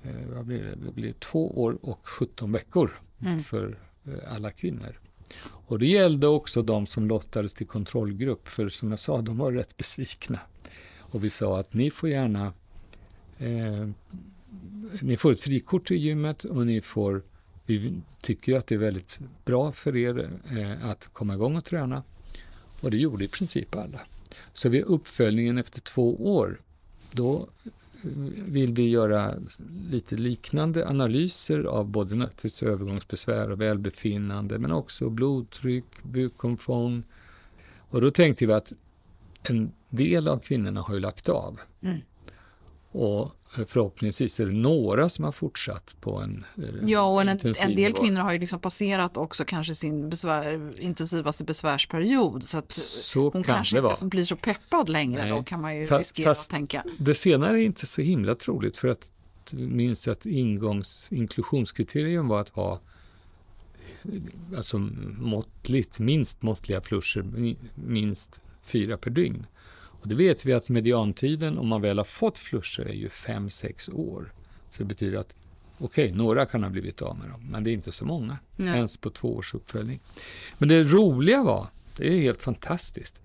eh, 0.04 0.36
vad 0.36 0.46
blir 0.46 0.64
det? 0.64 0.76
det 0.86 0.92
blir 0.92 1.14
två 1.14 1.62
år 1.62 1.78
och 1.82 2.00
17 2.08 2.52
veckor 2.52 2.92
Mm. 3.22 3.44
för 3.44 3.80
eh, 4.06 4.34
alla 4.36 4.52
kvinnor. 4.52 5.00
Och 5.68 5.80
det 5.80 5.88
gällde 5.88 6.28
också 6.28 6.62
de 6.62 6.86
som 6.86 7.08
lottades 7.08 7.54
till 7.54 7.68
kontrollgrupp, 7.68 8.48
för 8.48 8.70
som 8.70 8.90
jag 8.90 9.00
sa, 9.00 9.22
de 9.22 9.38
var 9.38 9.52
rätt 9.52 9.78
besvikna. 9.78 10.40
Och 11.00 11.24
vi 11.24 11.30
sa 11.30 11.60
att 11.60 11.74
ni 11.74 11.92
får 11.92 12.10
gärna 12.10 12.54
eh, 13.38 13.90
ni 15.02 15.18
får 15.18 15.32
ett 15.32 15.40
frikort 15.40 15.88
till 15.88 15.98
gymmet 15.98 16.44
och 16.44 16.66
ni 16.66 16.82
får 16.82 17.24
vi 17.66 18.02
tycker 18.22 18.52
ju 18.52 18.58
att 18.58 18.68
det 18.68 18.76
är 18.76 18.80
väldigt 18.80 19.20
bra 19.46 19.72
för 19.72 19.96
er 19.96 20.30
eh, 20.58 20.90
att 20.90 21.10
komma 21.14 21.34
igång 21.34 21.58
och 21.58 21.66
träna. 21.66 22.04
Och 22.82 22.92
det 22.92 22.98
gjorde 22.98 23.26
i 23.26 23.28
princip 23.28 23.76
alla. 23.76 24.00
Så 24.54 24.70
vid 24.70 24.84
uppföljningen 24.84 25.58
efter 25.58 25.82
två 25.82 26.36
år, 26.36 26.62
då 27.12 27.50
eh, 28.04 28.10
vill 28.46 28.74
vi 28.74 28.90
göra 28.90 29.34
lite 29.92 30.16
liknande 30.16 30.88
analyser 30.88 31.64
av 31.64 31.86
både 31.86 32.16
naturligtvis 32.16 32.64
övergångsbesvär 32.64 33.52
och 33.52 33.62
välbefinnande, 33.62 34.60
men 34.60 34.72
också 34.72 35.10
blodtryck, 35.10 36.04
bukomfång. 36.04 37.04
Och 37.90 38.02
då 38.02 38.12
tänkte 38.12 38.46
vi 38.46 38.54
att 38.54 38.74
en 39.44 39.72
del 39.90 40.28
av 40.28 40.40
kvinnorna 40.40 40.82
har 40.82 40.94
ju 40.94 41.00
lagt 41.00 41.30
av. 41.30 41.60
Mm. 41.82 42.02
Och 42.98 43.32
förhoppningsvis 43.68 44.40
är 44.40 44.46
det 44.46 44.52
några 44.54 45.10
som 45.10 45.26
har 45.26 45.32
fortsatt 45.32 45.96
på 46.02 46.20
en 46.20 46.46
eh, 46.58 46.90
Ja, 46.90 47.14
och 47.14 47.22
en, 47.22 47.30
en 47.62 47.76
del 47.76 47.94
kvinnor 47.94 48.22
har 48.22 48.34
ju 48.34 48.40
liksom 48.40 48.60
passerat 48.60 49.18
också 49.18 49.46
kanske 49.46 49.76
sin 49.76 50.10
besvär, 50.10 50.74
intensivaste 50.80 51.44
besvärsperiod. 51.44 52.44
Så 52.44 52.58
att 52.58 52.72
Så 52.72 53.24
hon 53.30 53.44
kan 53.44 53.56
kanske 53.56 53.78
inte 53.80 54.06
blir 54.06 54.24
så 54.26 54.36
peppad 54.36 54.90
längre. 54.90 55.22
Nej. 55.22 55.30
Då 55.32 55.44
kan 55.44 55.62
man 55.62 55.76
ju 55.76 55.86
Fa- 55.86 55.98
riskera 55.98 56.26
fast- 56.30 56.42
att 56.42 56.50
tänka. 56.58 56.84
Det 56.98 57.16
senare 57.16 57.62
är 57.62 57.66
inte 57.66 57.86
så 57.86 58.02
himla 58.02 58.36
troligt 58.36 58.78
för 58.78 58.88
att 58.88 59.10
minns 59.52 60.08
att 60.08 60.26
ingångs 60.26 61.08
inklusionskriterium 61.12 62.28
var 62.28 62.40
att 62.40 62.50
ha 62.50 62.80
alltså 64.58 64.78
måttligt, 65.20 66.00
minst 66.00 66.42
måttliga 66.42 66.82
flusher, 66.82 67.22
mi- 67.22 67.58
minst 67.76 68.42
fyra 68.62 68.98
per 68.98 69.10
dygn. 69.12 69.46
Och 70.06 70.10
det 70.10 70.16
vet 70.16 70.46
vi 70.46 70.54
att 70.54 70.70
mediantiden 70.70 71.58
om 71.58 71.68
man 71.68 71.82
väl 71.82 71.98
har 71.98 72.06
fått 72.06 72.40
flusher 72.40 72.86
är 72.86 72.94
ju 72.94 73.08
5-6 73.08 73.94
år. 73.94 74.34
Så 74.72 74.78
det 74.78 74.86
betyder 74.86 75.18
att 75.18 75.34
okej, 75.78 76.12
några 76.12 76.46
kan 76.46 76.64
ha 76.64 76.70
blivit 76.70 77.02
av 77.02 77.18
med 77.18 77.30
dem, 77.30 77.48
men 77.52 77.64
det 77.64 77.70
är 77.70 77.74
inte 77.74 77.92
så 77.92 78.06
många, 78.06 78.38
Nej. 78.56 78.76
ens 78.76 78.98
på 78.98 79.10
två 79.10 79.36
års 79.36 79.54
uppföljning. 79.54 80.00
Men 80.58 80.70
det 80.70 80.84
roliga 80.84 81.44
var, 81.44 81.68
det 81.98 82.08
är 82.08 82.22
helt 82.22 82.42
fantastiskt, 82.42 83.22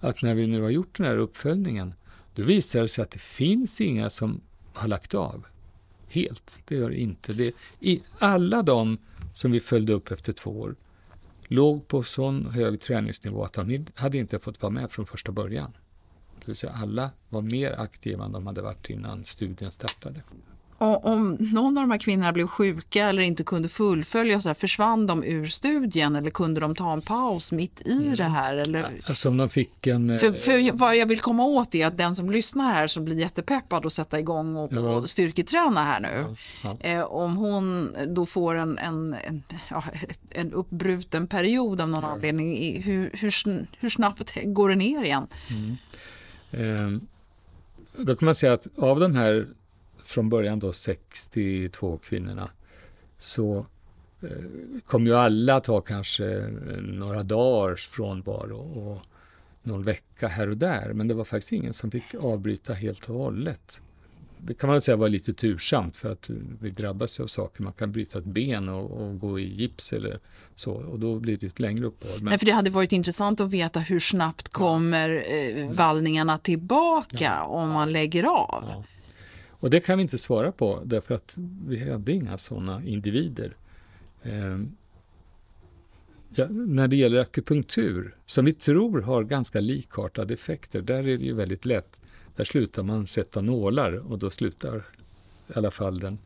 att 0.00 0.22
när 0.22 0.34
vi 0.34 0.46
nu 0.46 0.62
har 0.62 0.70
gjort 0.70 0.96
den 0.96 1.06
här 1.06 1.16
uppföljningen, 1.16 1.94
då 2.34 2.42
visar 2.42 2.82
det 2.82 2.88
sig 2.88 3.02
att 3.02 3.10
det 3.10 3.20
finns 3.20 3.80
inga 3.80 4.10
som 4.10 4.40
har 4.72 4.88
lagt 4.88 5.14
av 5.14 5.46
helt. 6.08 6.60
Det 6.68 6.74
gör 6.74 6.90
det 6.90 7.00
inte. 7.00 7.32
Det, 7.32 7.52
i, 7.80 8.02
alla 8.18 8.62
de 8.62 8.98
som 9.34 9.52
vi 9.52 9.60
följde 9.60 9.92
upp 9.92 10.10
efter 10.10 10.32
två 10.32 10.50
år 10.50 10.76
låg 11.44 11.88
på 11.88 12.02
sån 12.02 12.46
hög 12.46 12.80
träningsnivå 12.80 13.44
att 13.44 13.52
de 13.52 13.86
hade 13.94 14.18
inte 14.18 14.38
fått 14.38 14.62
vara 14.62 14.70
med 14.70 14.90
från 14.90 15.06
första 15.06 15.32
början. 15.32 15.72
Det 16.44 16.50
vill 16.50 16.56
säga 16.56 16.72
alla 16.82 17.10
var 17.28 17.42
mer 17.42 17.80
aktiva 17.80 18.24
än 18.24 18.32
de 18.32 18.46
hade 18.46 18.62
varit 18.62 18.90
innan 18.90 19.24
studien 19.24 19.70
startade. 19.70 20.22
Och 20.78 21.04
om 21.06 21.36
någon 21.40 21.78
av 21.78 21.82
de 21.82 21.90
här 21.90 21.98
kvinnorna 21.98 22.32
blev 22.32 22.46
sjuka 22.46 23.08
eller 23.08 23.22
inte 23.22 23.44
kunde 23.44 23.68
fullfölja, 23.68 24.40
så 24.40 24.48
här, 24.48 24.54
försvann 24.54 25.06
de 25.06 25.24
ur 25.24 25.46
studien 25.46 26.16
eller 26.16 26.30
kunde 26.30 26.60
de 26.60 26.74
ta 26.74 26.92
en 26.92 27.02
paus 27.02 27.52
mitt 27.52 27.80
i 27.86 28.14
det 28.16 28.24
här? 28.24 28.54
Eller? 28.56 28.90
Alltså 29.06 29.28
om 29.28 29.36
de 29.36 29.48
fick 29.48 29.86
en... 29.86 30.10
eh, 30.10 30.18
För, 30.18 30.32
för 30.32 30.72
vad 30.72 30.96
jag 30.96 31.06
vill 31.06 31.20
komma 31.20 31.44
åt 31.44 31.74
är 31.74 31.86
att 31.86 31.96
den 31.96 32.16
som 32.16 32.30
lyssnar 32.30 32.72
här 32.72 32.86
som 32.86 33.04
blir 33.04 33.16
jättepeppad 33.20 33.84
och 33.84 33.92
sätta 33.92 34.18
igång 34.20 34.56
och, 34.56 34.72
Ja. 34.72 34.80
och 34.80 35.10
styrketräna 35.10 35.82
här 35.84 36.00
nu. 36.00 36.36
ja. 36.64 36.76
Eh, 36.80 37.02
om 37.04 37.36
hon 37.36 37.96
då 38.08 38.26
får 38.26 38.54
en, 38.54 38.78
en, 38.78 39.14
en, 39.26 39.42
ja, 39.70 39.84
en 40.30 40.52
uppbruten 40.52 41.26
period 41.26 41.80
av 41.80 41.88
någon 41.88 42.04
anledning, 42.04 42.82
hur, 42.82 43.10
hur, 43.14 43.66
hur 43.80 43.88
snabbt 43.88 44.32
går 44.44 44.68
det 44.68 44.76
ner 44.76 45.02
igen? 45.04 45.26
Eh, 45.50 45.74
Ehm, 46.52 47.06
då 47.96 48.16
kan 48.16 48.26
man 48.26 48.34
säga 48.34 48.52
att 48.52 48.66
av 48.78 49.00
de 49.00 49.14
här 49.14 49.46
från 50.04 50.28
början 50.28 50.58
då 50.58 50.72
62 50.72 51.98
kvinnorna 51.98 52.50
så 53.18 53.66
eh, 54.22 54.28
kom 54.86 55.06
ju 55.06 55.14
alla 55.14 55.54
att 55.54 55.66
ha 55.66 55.80
kanske 55.80 56.26
eh, 56.26 56.80
några 56.80 57.22
dagars 57.22 57.88
frånvaro 57.88 58.56
och 58.56 58.98
någon 59.62 59.82
vecka 59.82 60.28
här 60.28 60.48
och 60.48 60.56
där. 60.56 60.92
Men 60.92 61.08
det 61.08 61.14
var 61.14 61.24
faktiskt 61.24 61.52
ingen 61.52 61.72
som 61.72 61.90
fick 61.90 62.14
avbryta 62.14 62.72
helt 62.72 63.08
och 63.08 63.14
hållet. 63.14 63.80
Det 64.44 64.54
kan 64.54 64.70
man 64.70 64.80
säga 64.80 64.96
var 64.96 65.08
lite 65.08 65.34
tursamt 65.34 65.96
för 65.96 66.08
att 66.12 66.30
vi 66.60 66.70
drabbas 66.70 67.18
ju 67.18 67.22
av 67.22 67.26
saker. 67.26 67.62
Man 67.62 67.72
kan 67.72 67.92
bryta 67.92 68.18
ett 68.18 68.24
ben 68.24 68.68
och, 68.68 68.90
och 68.90 69.18
gå 69.18 69.38
i 69.40 69.54
gips 69.54 69.92
eller 69.92 70.20
så 70.54 70.72
och 70.72 70.98
då 70.98 71.18
blir 71.18 71.36
det 71.36 71.46
ett 71.46 71.60
längre 71.60 71.86
uppehåll. 71.86 72.16
Men- 72.18 72.24
Nej, 72.24 72.38
för 72.38 72.46
det 72.46 72.52
hade 72.52 72.70
varit 72.70 72.92
intressant 72.92 73.40
att 73.40 73.50
veta 73.50 73.80
hur 73.80 74.00
snabbt 74.00 74.48
kommer 74.48 75.24
eh, 75.28 75.70
vallningarna 75.72 76.38
tillbaka 76.38 77.42
om 77.42 77.70
man 77.70 77.92
lägger 77.92 78.24
av. 78.24 78.64
Ja. 78.68 78.84
Och 79.50 79.70
det 79.70 79.80
kan 79.80 79.98
vi 79.98 80.02
inte 80.02 80.18
svara 80.18 80.52
på 80.52 80.82
därför 80.84 81.14
att 81.14 81.32
vi 81.66 81.90
hade 81.90 82.12
inga 82.12 82.38
sådana 82.38 82.82
individer. 82.84 83.56
Eh, 84.22 84.58
ja, 86.34 86.46
när 86.48 86.88
det 86.88 86.96
gäller 86.96 87.18
akupunktur, 87.18 88.16
som 88.26 88.44
vi 88.44 88.52
tror 88.52 89.00
har 89.00 89.24
ganska 89.24 89.60
likartade 89.60 90.34
effekter, 90.34 90.82
där 90.82 90.98
är 90.98 91.02
det 91.18 91.24
ju 91.24 91.34
väldigt 91.34 91.64
lätt. 91.64 92.00
Där 92.36 92.44
slutar 92.44 92.82
man 92.82 93.06
sätta 93.06 93.40
nålar 93.40 94.12
och 94.12 94.18
då 94.18 94.30
slutar 94.30 94.76
i 95.48 95.52
alla 95.54 95.70
fall 95.70 96.00
den 96.00 96.18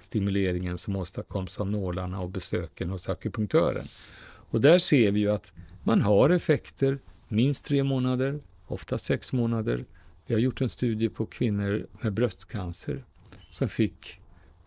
stimuleringen 0.00 0.78
som 0.78 0.96
åstadkoms 0.96 1.60
av 1.60 1.70
nålarna 1.70 2.20
och 2.20 2.30
besöken 2.30 2.90
hos 2.90 3.08
akupunktören. 3.08 3.86
Och 4.26 4.60
där 4.60 4.78
ser 4.78 5.10
vi 5.10 5.20
ju 5.20 5.30
att 5.30 5.52
man 5.82 6.02
har 6.02 6.30
effekter 6.30 6.98
minst 7.28 7.64
tre 7.64 7.84
månader, 7.84 8.40
ofta 8.66 8.98
sex 8.98 9.32
månader. 9.32 9.84
Vi 10.26 10.34
har 10.34 10.40
gjort 10.40 10.60
en 10.60 10.70
studie 10.70 11.08
på 11.08 11.26
kvinnor 11.26 11.86
med 12.00 12.12
bröstcancer 12.12 13.04
som 13.50 13.68
fick 13.68 14.20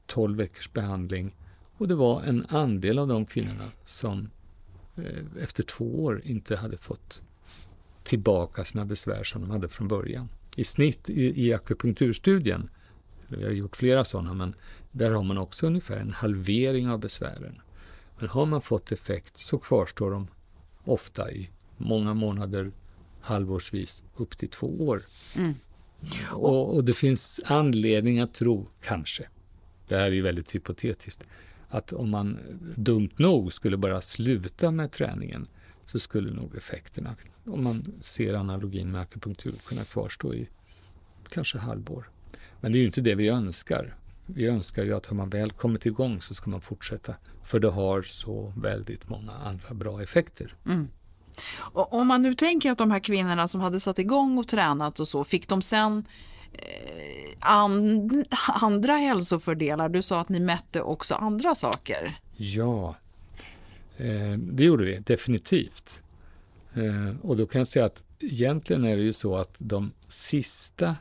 12 0.06 0.38
veckors 0.38 0.74
behandling 0.74 1.36
och 1.78 1.88
det 1.88 1.96
var 1.96 2.22
en 2.22 2.46
andel 2.50 3.00
av 3.00 3.08
de 3.08 3.26
kvinnorna 3.26 3.72
som 3.86 4.30
eh, 4.96 5.44
efter 5.44 5.64
två 5.64 6.04
år 6.04 6.22
inte 6.26 6.56
hade 6.56 6.78
fått 6.78 7.22
tillbaka 8.04 8.64
sina 8.64 8.86
besvär 8.86 9.24
som 9.24 9.42
de 9.42 9.52
hade 9.52 9.68
från 9.68 9.88
början. 9.88 10.30
I 10.58 10.64
snitt 10.64 11.10
i, 11.10 11.48
i 11.48 11.54
akupunkturstudien, 11.54 12.70
vi 13.28 13.44
har 13.44 13.52
gjort 13.52 13.76
flera 13.76 14.04
sådana, 14.04 14.34
men 14.34 14.56
där 14.92 15.12
har 15.12 15.24
man 15.24 15.38
också 15.38 15.68
ungefär 15.68 15.98
en 15.98 16.12
halvering 16.12 16.90
av 16.90 17.00
besvären. 17.00 17.62
Men 18.20 18.30
har 18.30 18.46
man 18.46 18.62
fått 18.62 18.92
effekt 18.92 19.38
så 19.38 19.58
kvarstår 19.58 20.12
de 20.12 20.28
ofta 20.84 21.32
i 21.32 21.50
många 21.78 22.14
månader, 22.14 22.72
halvårsvis, 23.22 24.04
upp 24.16 24.38
till 24.38 24.50
två 24.50 24.88
år. 24.88 25.02
Mm. 25.36 25.54
Och, 26.32 26.76
och, 26.76 26.84
det 26.84 26.94
finns 26.94 27.42
anledning 27.46 28.20
att 28.20 28.34
tro, 28.34 28.68
kanske, 28.82 29.28
det 29.88 29.96
här 29.96 30.06
är 30.06 30.12
ju 30.12 30.22
väldigt 30.22 30.56
hypotetiskt, 30.56 31.24
att 31.70 31.94
om 31.94 32.10
man 32.10 32.40
dumt 32.76 33.12
nog 33.18 33.54
skulle 33.54 33.78
bara 33.78 34.02
sluta 34.02 34.72
med 34.72 34.92
träningen 34.92 35.48
så 35.88 36.00
skulle 36.00 36.34
nog 36.34 36.56
effekterna, 36.56 37.16
om 37.46 37.64
man 37.64 37.94
ser 38.02 38.34
analogin 38.34 38.92
med 38.92 39.02
akupunktur, 39.02 39.56
kunna 39.66 39.84
kvarstå 39.84 40.34
i 40.34 40.50
kanske 41.30 41.58
halvår. 41.58 42.10
Men 42.62 42.72
det 42.72 42.78
är 42.78 42.80
ju 42.80 42.86
inte 42.86 43.02
det 43.02 43.16
vi 43.16 43.28
önskar. 43.28 43.96
Vi 44.26 44.48
önskar 44.48 44.84
ju 44.84 44.96
att 44.96 45.06
har 45.06 45.16
man 45.16 45.30
väl 45.30 45.52
kommit 45.52 45.86
igång 45.86 46.22
så 46.22 46.34
ska 46.34 46.50
man 46.50 46.62
fortsätta. 46.62 47.16
För 47.44 47.60
det 47.60 47.70
har 47.70 48.02
så 48.02 48.54
väldigt 48.58 49.10
många 49.10 49.32
andra 49.32 49.74
bra 49.74 50.02
effekter. 50.02 50.56
Mm. 50.66 50.88
Och 51.58 51.94
om 51.94 52.08
man 52.08 52.22
nu 52.22 52.36
tänker 52.36 52.72
att 52.72 52.78
de 52.78 52.92
här 52.92 53.00
kvinnorna 53.00 53.48
som 53.48 53.62
hade 53.62 53.80
satt 53.80 54.00
igång 54.00 54.38
och 54.38 54.48
tränat 54.48 55.00
och 55.00 55.08
så, 55.08 55.24
fick 55.24 55.48
de 55.48 55.62
sen 55.62 56.06
eh, 56.54 57.36
and, 57.40 58.26
andra 58.48 58.94
hälsofördelar? 58.94 59.90
Du 59.90 60.02
sa 60.02 60.20
att 60.20 60.30
ni 60.30 60.40
mätte 60.40 60.82
också 60.82 61.16
andra 61.16 61.56
saker. 61.56 62.20
Ja, 62.36 62.96
Eh, 63.98 64.38
det 64.38 64.64
gjorde 64.64 64.86
vi 64.86 64.98
definitivt. 64.98 66.02
Eh, 66.74 67.20
och 67.22 67.38
då 67.38 67.48
kan 67.48 67.60
jag 67.60 67.68
säga 67.68 67.86
att 67.86 68.04
egentligen 68.20 68.86
är 68.86 68.98
det 68.98 69.04
ju 69.04 69.14
så 69.14 69.36
att 69.36 69.56
de 69.58 69.92
sista 70.08 70.96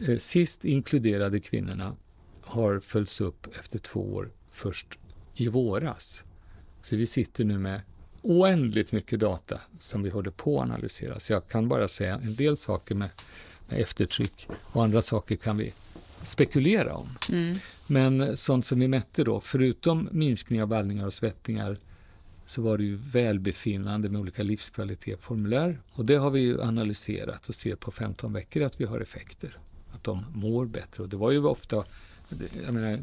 eh, 0.00 0.18
sist 0.18 0.64
inkluderade 0.64 1.40
kvinnorna 1.40 1.96
har 2.42 2.80
följts 2.80 3.20
upp 3.20 3.56
efter 3.60 3.78
två 3.78 4.14
år 4.14 4.30
först 4.50 4.98
i 5.34 5.48
våras. 5.48 6.24
Så 6.82 6.96
vi 6.96 7.06
sitter 7.06 7.44
nu 7.44 7.58
med 7.58 7.80
oändligt 8.22 8.92
mycket 8.92 9.20
data 9.20 9.60
som 9.78 10.02
vi 10.02 10.10
håller 10.10 10.30
på 10.30 10.60
att 10.60 10.68
analysera. 10.68 11.20
Så 11.20 11.32
jag 11.32 11.48
kan 11.48 11.68
bara 11.68 11.88
säga 11.88 12.14
en 12.14 12.34
del 12.34 12.56
saker 12.56 12.94
med, 12.94 13.10
med 13.68 13.80
eftertryck 13.80 14.48
och 14.50 14.84
andra 14.84 15.02
saker 15.02 15.36
kan 15.36 15.56
vi 15.56 15.72
spekulera 16.22 16.94
om. 16.94 17.08
Mm. 17.28 17.56
Men 17.86 18.36
sånt 18.36 18.66
som 18.66 18.80
vi 18.80 18.88
mätte 18.88 19.24
då, 19.24 19.40
förutom 19.40 20.08
minskning 20.12 20.62
av 20.62 20.68
vallningar 20.68 21.06
och 21.06 21.14
svettningar 21.14 21.76
så 22.46 22.62
var 22.62 22.78
det 22.78 22.84
ju 22.84 22.96
välbefinnande 22.96 24.08
med 24.08 24.20
olika 24.20 24.42
livskvalitetsformulär 24.42 25.80
och 25.92 26.04
det 26.04 26.16
har 26.16 26.30
vi 26.30 26.40
ju 26.40 26.62
analyserat 26.62 27.48
och 27.48 27.54
ser 27.54 27.76
på 27.76 27.90
15 27.90 28.32
veckor 28.32 28.62
att 28.62 28.80
vi 28.80 28.84
har 28.84 29.00
effekter. 29.00 29.58
Att 29.92 30.04
de 30.04 30.24
mår 30.34 30.66
bättre 30.66 31.02
och 31.02 31.08
det 31.08 31.16
var 31.16 31.30
ju 31.30 31.44
ofta, 31.44 31.84
jag 32.64 32.74
menar, 32.74 33.00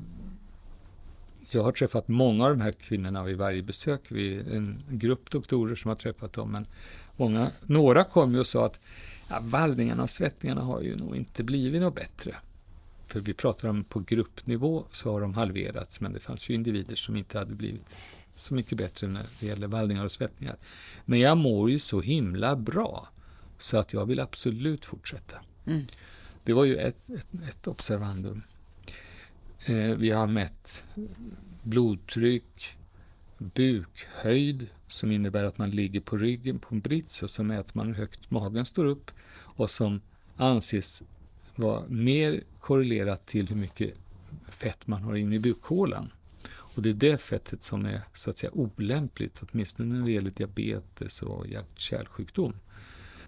jag 1.49 1.63
har 1.63 1.71
träffat 1.71 2.07
många 2.07 2.45
av 2.45 2.49
de 2.49 2.61
här 2.61 2.71
kvinnorna 2.71 3.23
vid 3.23 3.37
varje 3.37 3.63
besök. 3.63 4.01
Vi 4.07 4.35
är 4.35 4.55
en 4.55 4.83
grupp 4.89 5.29
doktorer 5.29 5.75
som 5.75 5.89
har 5.89 5.95
träffat 5.95 6.33
dem. 6.33 6.51
Men 6.51 6.65
många, 7.17 7.51
några 7.61 8.03
kom 8.03 8.33
ju 8.33 8.39
och 8.39 8.47
sa 8.47 8.65
att 8.65 8.79
ja, 9.29 9.39
vallningarna 9.41 10.03
och 10.03 10.09
svettningarna 10.09 10.61
har 10.61 10.81
ju 10.81 10.95
nog 10.95 11.15
inte 11.15 11.43
blivit 11.43 11.81
något 11.81 11.95
bättre. 11.95 12.35
För 13.13 13.19
vi 13.19 13.33
pratar 13.33 13.69
om 13.69 13.83
på 13.83 13.99
gruppnivå 13.99 14.85
så 14.91 15.11
har 15.11 15.21
de 15.21 15.33
halverats 15.33 16.01
men 16.01 16.13
det 16.13 16.19
fanns 16.19 16.49
ju 16.49 16.53
individer 16.53 16.95
som 16.95 17.15
inte 17.15 17.37
hade 17.37 17.55
blivit 17.55 17.85
så 18.35 18.53
mycket 18.53 18.77
bättre 18.77 19.07
när 19.07 19.25
det 19.39 19.45
gäller 19.45 19.67
vallningar 19.67 20.03
och 20.03 20.11
svettningar. 20.11 20.57
Men 21.05 21.19
jag 21.19 21.37
mår 21.37 21.71
ju 21.71 21.79
så 21.79 22.01
himla 22.01 22.55
bra 22.55 23.07
så 23.57 23.77
att 23.77 23.93
jag 23.93 24.05
vill 24.05 24.19
absolut 24.19 24.85
fortsätta. 24.85 25.35
Mm. 25.65 25.85
Det 26.43 26.53
var 26.53 26.65
ju 26.65 26.77
ett, 26.77 27.09
ett, 27.09 27.27
ett 27.49 27.67
observandum. 27.67 28.41
Eh, 29.65 29.75
vi 29.75 30.09
har 30.09 30.27
mätt 30.27 30.83
blodtryck, 31.63 32.77
bukhöjd 33.37 34.67
som 34.87 35.11
innebär 35.11 35.43
att 35.43 35.57
man 35.57 35.69
ligger 35.69 36.01
på 36.01 36.17
ryggen 36.17 36.59
på 36.59 36.75
en 36.75 36.81
brits 36.81 37.23
och 37.23 37.29
så 37.29 37.43
mäter 37.43 37.71
man 37.73 37.87
hur 37.87 37.95
högt 37.95 38.31
magen 38.31 38.65
står 38.65 38.85
upp 38.85 39.11
och 39.39 39.69
som 39.69 40.01
anses 40.37 41.03
var 41.55 41.87
mer 41.87 42.43
korrelerat 42.59 43.25
till 43.25 43.47
hur 43.47 43.55
mycket 43.55 43.93
fett 44.49 44.87
man 44.87 45.03
har 45.03 45.15
inne 45.15 45.35
i 45.35 45.39
bukhålan. 45.39 46.11
Och 46.49 46.81
det 46.81 46.89
är 46.89 46.93
det 46.93 47.17
fettet 47.17 47.63
som 47.63 47.85
är 47.85 48.01
så 48.13 48.29
att 48.29 48.37
säga 48.37 48.51
olämpligt, 48.53 49.43
åtminstone 49.51 49.95
när 49.95 50.05
det 50.05 50.11
gäller 50.11 50.31
diabetes 50.31 51.21
och 51.21 51.47
hjärt-kärlsjukdom. 51.47 52.53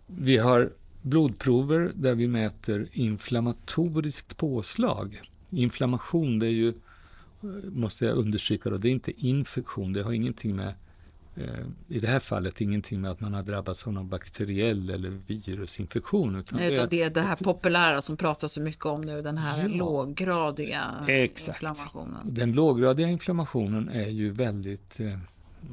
Vi 0.08 0.38
har 0.38 0.72
blodprover 1.02 1.92
där 1.96 2.16
vi 2.16 2.28
mäter 2.28 2.88
inflammatoriskt 2.92 4.38
påslag 4.38 5.22
Inflammation, 5.50 6.40
det 6.40 6.48
är 6.48 6.52
ju, 6.52 6.68
eh, 6.68 6.74
måste 7.72 8.06
jag 8.06 8.18
understryka, 8.18 8.70
då, 8.70 8.78
det 8.78 8.90
är 8.90 8.92
inte 8.92 9.26
infektion. 9.28 9.94
Det 9.94 10.04
har 10.04 10.14
ingenting 10.14 10.56
med, 10.56 10.74
i 11.88 12.00
det 12.00 12.08
här 12.08 12.20
fallet, 12.20 12.62
ingenting 12.62 13.02
med 13.02 13.12
att 13.12 13.20
man 13.20 13.34
har 13.34 13.44
drabbats 13.44 13.88
av 13.88 13.94
någon 13.94 14.10
bakteriell 14.10 14.90
eller 14.90 15.10
virusinfektion. 15.10 16.36
Utan, 16.36 16.60
Nej, 16.60 16.74
utan 16.74 16.90
det 16.90 17.02
är 17.02 17.10
det 17.10 17.22
här 17.22 17.36
populära 17.36 18.02
som 18.02 18.18
pratas 18.18 18.54
så 18.54 18.62
mycket 18.62 18.86
om 18.86 19.02
nu, 19.02 19.22
den 19.22 19.38
här 19.38 19.62
ja, 19.62 19.68
låggradiga 19.68 21.06
exakt. 21.08 21.62
inflammationen. 21.62 22.34
Den 22.34 22.52
låggradiga 22.52 23.08
inflammationen 23.08 23.90
är 23.90 24.10
ju 24.10 24.32
väldigt 24.32 25.00
eh, 25.00 25.18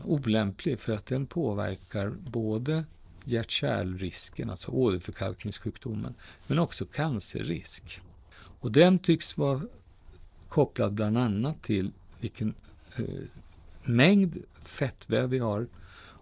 olämplig 0.04 0.80
för 0.80 0.92
att 0.92 1.06
den 1.06 1.26
påverkar 1.26 2.10
både 2.10 2.84
hjärt-kärlrisken, 3.24 4.50
alltså 4.50 4.70
åderförkalkningssjukdomen, 4.70 6.14
men 6.46 6.58
också 6.58 6.84
cancerrisk. 6.84 8.00
Och 8.60 8.72
den 8.72 8.98
tycks 8.98 9.36
vara 9.36 9.60
kopplad 10.48 10.92
bland 10.92 11.18
annat 11.18 11.62
till 11.62 11.90
vilken 12.20 12.54
eh, 12.96 13.04
mängd 13.84 14.44
fettväv 14.62 15.28
vi 15.28 15.38
har 15.38 15.68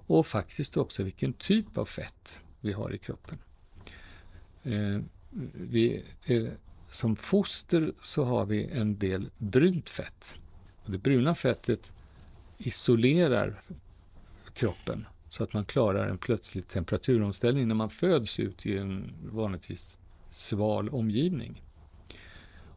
och 0.06 0.26
faktiskt 0.26 0.76
också 0.76 1.02
vilken 1.02 1.32
typ 1.32 1.78
av 1.78 1.84
fett 1.84 2.40
vi 2.60 2.72
har 2.72 2.94
i 2.94 2.98
kroppen. 2.98 3.38
Eh, 4.62 5.00
vi, 5.52 6.04
eh, 6.24 6.46
som 6.90 7.16
foster 7.16 7.92
så 8.02 8.24
har 8.24 8.46
vi 8.46 8.66
en 8.66 8.98
del 8.98 9.30
brunt 9.38 9.88
fett. 9.88 10.34
Och 10.84 10.90
det 10.90 10.98
bruna 10.98 11.34
fettet 11.34 11.92
isolerar 12.58 13.62
kroppen 14.54 15.06
så 15.28 15.44
att 15.44 15.52
man 15.52 15.64
klarar 15.64 16.08
en 16.08 16.18
plötslig 16.18 16.68
temperaturomställning 16.68 17.68
när 17.68 17.74
man 17.74 17.90
föds 17.90 18.40
ut 18.40 18.66
i 18.66 18.78
en 18.78 19.12
vanligtvis 19.32 19.98
sval 20.30 20.88
omgivning. 20.88 21.62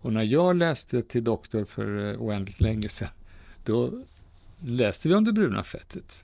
Och 0.03 0.13
när 0.13 0.23
jag 0.23 0.55
läste 0.55 1.01
till 1.01 1.23
doktor 1.23 1.65
för 1.65 2.11
eh, 2.11 2.21
oändligt 2.21 2.61
länge 2.61 2.89
sedan, 2.89 3.09
då 3.65 4.03
läste 4.63 5.09
vi 5.09 5.15
om 5.15 5.23
det 5.23 5.33
bruna 5.33 5.63
fettet. 5.63 6.23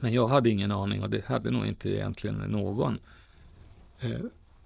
Men 0.00 0.12
jag 0.12 0.26
hade 0.26 0.50
ingen 0.50 0.70
aning, 0.70 1.02
och 1.02 1.10
det 1.10 1.24
hade 1.24 1.50
nog 1.50 1.66
inte 1.66 1.90
egentligen 1.90 2.36
någon, 2.36 2.98
eh, 4.00 4.20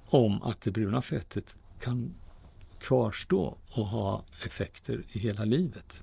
om 0.07 0.43
att 0.43 0.61
det 0.61 0.71
bruna 0.71 1.03
fettet 1.03 1.57
kan 1.81 2.15
kvarstå 2.79 3.57
och 3.71 3.87
ha 3.87 4.25
effekter 4.47 5.03
i 5.13 5.19
hela 5.19 5.45
livet. 5.45 6.03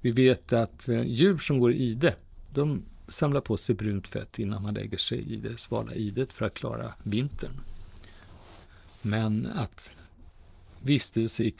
Vi 0.00 0.10
vet 0.10 0.52
att 0.52 0.88
eh, 0.88 1.02
djur 1.02 1.38
som 1.38 1.58
går 1.58 1.72
i 1.72 1.76
ide, 1.76 2.16
de 2.54 2.82
samlar 3.08 3.40
på 3.40 3.56
sig 3.56 3.74
brunt 3.74 4.06
fett 4.06 4.38
innan 4.38 4.62
man 4.62 4.74
lägger 4.74 4.98
sig 4.98 5.32
i 5.32 5.36
det 5.36 5.60
svala 5.60 5.94
idet 5.94 6.32
för 6.32 6.46
att 6.46 6.54
klara 6.54 6.94
vintern. 7.02 7.60
Men 9.02 9.46
att 9.46 9.90
vistelse 10.82 11.44
i 11.44 11.54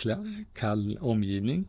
kall 0.55 0.99
omgivning 1.01 1.65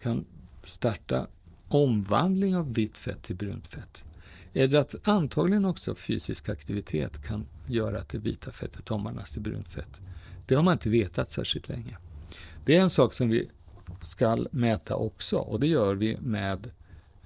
kan 0.00 0.24
starta 0.64 1.26
omvandling 1.74 2.56
av 2.56 2.74
vitt 2.74 2.98
fett 2.98 3.22
till 3.22 3.36
brunt 3.36 3.66
fett. 3.66 4.04
Eller 4.52 4.78
att 4.78 5.08
antagligen 5.08 5.64
också 5.64 5.94
fysisk 5.94 6.48
aktivitet 6.48 7.26
kan 7.26 7.46
göra 7.66 7.98
att 7.98 8.08
det 8.08 8.18
vita 8.18 8.50
fettet 8.50 8.90
omvandlas 8.90 9.30
till 9.30 9.42
brunt 9.42 9.68
fett. 9.68 10.00
Det 10.46 10.54
har 10.54 10.62
man 10.62 10.72
inte 10.72 10.90
vetat 10.90 11.30
särskilt 11.30 11.68
länge. 11.68 11.96
Det 12.64 12.76
är 12.76 12.80
en 12.80 12.90
sak 12.90 13.12
som 13.12 13.28
vi 13.28 13.50
ska 14.02 14.46
mäta 14.50 14.96
också 14.96 15.36
och 15.36 15.60
det 15.60 15.66
gör 15.66 15.94
vi 15.94 16.16
med 16.20 16.70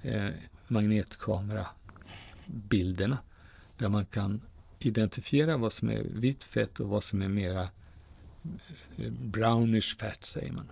eh, 0.01 0.29
magnetkamerabilderna 0.67 3.17
där 3.77 3.89
man 3.89 4.05
kan 4.05 4.41
identifiera 4.79 5.57
vad 5.57 5.71
som 5.71 5.89
är 5.89 6.03
vitt 6.03 6.43
fett 6.43 6.79
och 6.79 6.89
vad 6.89 7.03
som 7.03 7.21
är 7.21 7.29
mera 7.29 7.61
eh, 8.97 9.11
brownish 9.11 9.97
fat 9.97 10.25
säger 10.25 10.51
man. 10.51 10.71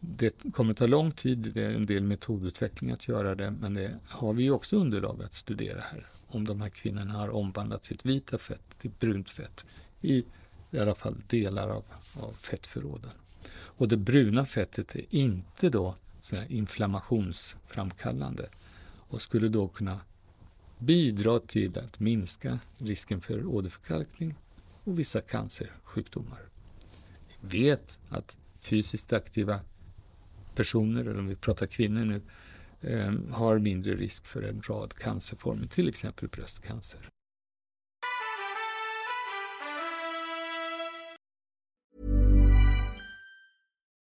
Det 0.00 0.34
kommer 0.52 0.74
ta 0.74 0.86
lång 0.86 1.12
tid, 1.12 1.50
det 1.54 1.62
är 1.62 1.70
en 1.70 1.86
del 1.86 2.04
metodutveckling 2.04 2.90
att 2.90 3.08
göra 3.08 3.34
det, 3.34 3.50
men 3.50 3.74
det 3.74 3.98
har 4.06 4.32
vi 4.32 4.50
också 4.50 4.76
underlag 4.76 5.22
att 5.22 5.34
studera 5.34 5.80
här. 5.80 6.06
Om 6.26 6.46
de 6.46 6.60
här 6.60 6.68
kvinnorna 6.68 7.12
har 7.12 7.28
omvandlat 7.28 7.84
sitt 7.84 8.06
vita 8.06 8.38
fett 8.38 8.62
till 8.80 8.90
brunt 8.98 9.30
fett 9.30 9.66
i 10.00 10.24
i 10.70 10.78
alla 10.78 10.94
fall 10.94 11.16
delar 11.26 11.68
av, 11.68 11.84
av 12.14 12.32
fettförråden. 12.32 13.10
Och 13.52 13.88
det 13.88 13.96
bruna 13.96 14.46
fettet 14.46 14.94
är 14.94 15.14
inte 15.14 15.68
då 15.68 15.94
inflammationsframkallande 16.48 18.48
och 18.82 19.22
skulle 19.22 19.48
då 19.48 19.68
kunna 19.68 20.00
bidra 20.78 21.38
till 21.38 21.78
att 21.78 22.00
minska 22.00 22.58
risken 22.78 23.20
för 23.20 23.46
åderförkalkning 23.46 24.34
och 24.84 24.98
vissa 24.98 25.20
cancersjukdomar. 25.20 26.40
Vi 27.40 27.62
vet 27.62 27.98
att 28.08 28.36
fysiskt 28.60 29.12
aktiva 29.12 29.60
personer, 30.60 31.00
eller 31.00 31.18
om 31.18 31.28
vi 31.28 31.36
pratar 31.36 31.66
kvinnor 31.66 32.04
nu, 32.04 32.20
eh, 32.80 33.12
har 33.32 33.58
mindre 33.58 33.94
risk 33.94 34.26
för 34.26 34.42
en 34.42 34.62
rad 34.68 34.94
cancerformer, 34.94 35.66
till 35.66 35.88
exempel 35.88 36.28
bröstcancer. 36.28 37.00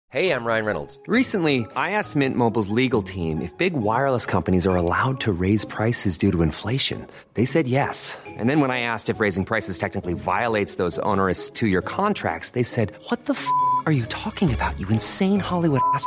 Hey, 0.09 0.31
I'm 0.31 0.47
Ryan 0.47 0.64
Reynolds. 0.64 1.01
Recently, 1.09 1.66
I 1.77 1.90
asked 1.90 2.16
Mint 2.16 2.37
Mobile's 2.37 2.71
legal 2.85 3.03
team 3.03 3.42
if 3.42 3.51
big 3.59 3.75
wireless 3.75 4.27
companies 4.27 4.66
are 4.66 4.77
allowed 4.77 5.21
to 5.21 5.33
raise 5.33 5.66
prices 5.66 6.19
due 6.19 6.33
to 6.33 6.42
inflation. 6.42 7.07
They 7.35 7.47
said 7.47 7.66
yes. 7.66 8.19
And 8.38 8.49
then 8.49 8.61
when 8.61 8.71
I 8.71 8.81
asked 8.81 9.14
if 9.14 9.21
raising 9.21 9.45
prices 9.45 9.79
technically 9.79 10.14
violates 10.14 10.77
those 10.77 11.03
onerous 11.03 11.51
two-year 11.51 11.83
contracts, 11.83 12.51
they 12.51 12.64
said, 12.64 12.92
"What 13.11 13.27
the 13.27 13.35
f*** 13.35 13.47
are 13.87 13.92
you 13.92 14.07
talking 14.07 14.55
about? 14.55 14.79
You 14.81 14.88
insane 14.88 15.40
Hollywood 15.40 15.83
ass." 15.95 16.07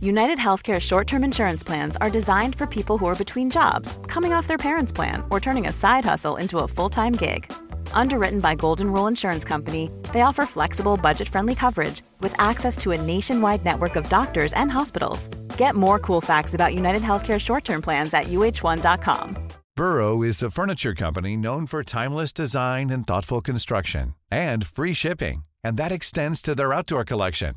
United 0.00 0.38
Healthcare 0.38 0.80
short 0.80 1.06
term 1.08 1.24
insurance 1.24 1.64
plans 1.64 1.96
are 2.00 2.10
designed 2.10 2.54
for 2.54 2.66
people 2.66 2.98
who 2.98 3.06
are 3.06 3.16
between 3.16 3.50
jobs, 3.50 3.98
coming 4.06 4.32
off 4.32 4.46
their 4.46 4.58
parents' 4.58 4.92
plan, 4.92 5.24
or 5.28 5.40
turning 5.40 5.66
a 5.66 5.72
side 5.72 6.04
hustle 6.04 6.36
into 6.36 6.58
a 6.58 6.68
full 6.68 6.88
time 6.88 7.12
gig. 7.12 7.52
Underwritten 7.92 8.38
by 8.38 8.54
Golden 8.54 8.92
Rule 8.92 9.08
Insurance 9.08 9.44
Company, 9.44 9.90
they 10.12 10.20
offer 10.20 10.46
flexible, 10.46 10.96
budget 10.96 11.28
friendly 11.28 11.54
coverage 11.56 12.02
with 12.20 12.34
access 12.40 12.76
to 12.78 12.92
a 12.92 13.00
nationwide 13.00 13.64
network 13.64 13.96
of 13.96 14.08
doctors 14.08 14.52
and 14.52 14.70
hospitals. 14.70 15.28
Get 15.56 15.74
more 15.74 15.98
cool 15.98 16.20
facts 16.20 16.54
about 16.54 16.74
United 16.74 17.02
Healthcare 17.02 17.40
short 17.40 17.64
term 17.64 17.82
plans 17.82 18.14
at 18.14 18.26
uh1.com. 18.26 19.48
Burrow 19.74 20.22
is 20.22 20.42
a 20.42 20.50
furniture 20.50 20.94
company 20.94 21.36
known 21.36 21.66
for 21.66 21.82
timeless 21.82 22.32
design 22.32 22.90
and 22.90 23.04
thoughtful 23.04 23.40
construction, 23.40 24.14
and 24.30 24.64
free 24.64 24.94
shipping, 24.94 25.44
and 25.64 25.76
that 25.76 25.90
extends 25.92 26.40
to 26.42 26.54
their 26.54 26.72
outdoor 26.72 27.04
collection. 27.04 27.56